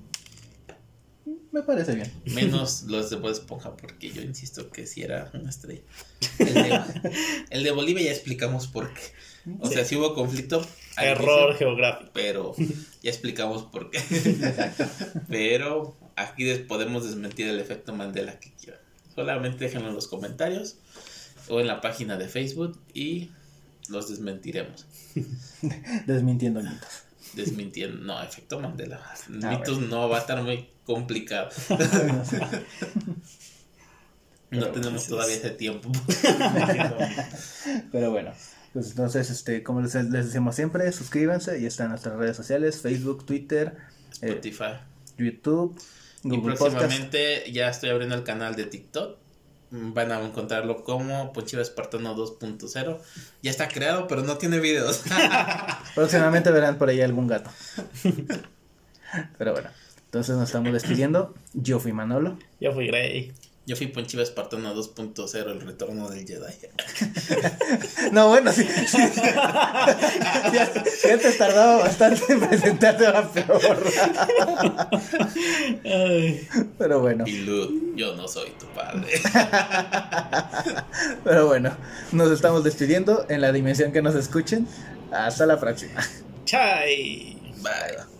[1.51, 2.11] Me parece bien.
[2.26, 5.82] Menos los de Bob Esponja, porque yo insisto que sí era una estrella.
[6.38, 6.82] El de,
[7.49, 9.01] el de Bolivia ya explicamos por qué.
[9.59, 10.65] O sea, si hubo conflicto.
[10.97, 12.11] Error geográfico.
[12.13, 12.55] Pero
[13.01, 13.99] ya explicamos por qué.
[15.28, 18.79] Pero aquí podemos desmentir el efecto Mandela que quieran.
[19.20, 20.78] Solamente déjenlo en los comentarios
[21.49, 23.32] o en la página de Facebook y
[23.89, 24.86] los desmentiremos.
[26.07, 27.03] Desmintiendo mitos.
[27.34, 27.97] Desmintiendo.
[28.01, 29.01] No, efecto Mandela.
[29.43, 31.49] Ah, Mitos no, va a estar muy complicado.
[34.51, 35.91] No Pero, tenemos todavía es- ese tiempo.
[37.91, 38.32] Pero bueno,
[38.74, 42.82] pues entonces, este, como les, les decimos siempre, suscríbanse y están en nuestras redes sociales,
[42.82, 43.78] Facebook, Twitter,
[44.22, 44.80] eh, Spotify.
[46.24, 46.57] Y Podcast.
[46.57, 49.17] próximamente ya estoy abriendo el canal de TikTok.
[49.72, 52.99] Mm, Van a encontrarlo como Ponchiva Espartano 2.0.
[53.41, 55.03] Ya está creado, pero no tiene videos.
[55.95, 57.49] Próximamente verán por ahí algún gato.
[59.39, 59.70] Pero bueno,
[60.05, 61.34] entonces nos estamos despidiendo.
[61.53, 62.38] Yo fui Manolo.
[62.59, 63.34] Yo fui Grey.
[63.70, 66.41] Yo fui Ponchiva Espartano 2.0, el retorno del Jedi.
[68.11, 68.67] No, bueno, sí.
[68.97, 73.84] ya, ya te tardaba bastante en presentarte a peor.
[76.80, 79.05] Pero bueno, Y Luke, yo no soy tu padre.
[81.24, 81.78] pero bueno,
[82.11, 84.67] nos estamos despidiendo en la dimensión que nos escuchen.
[85.11, 86.01] Hasta la próxima.
[86.43, 87.38] Chai.
[87.61, 88.18] Bye.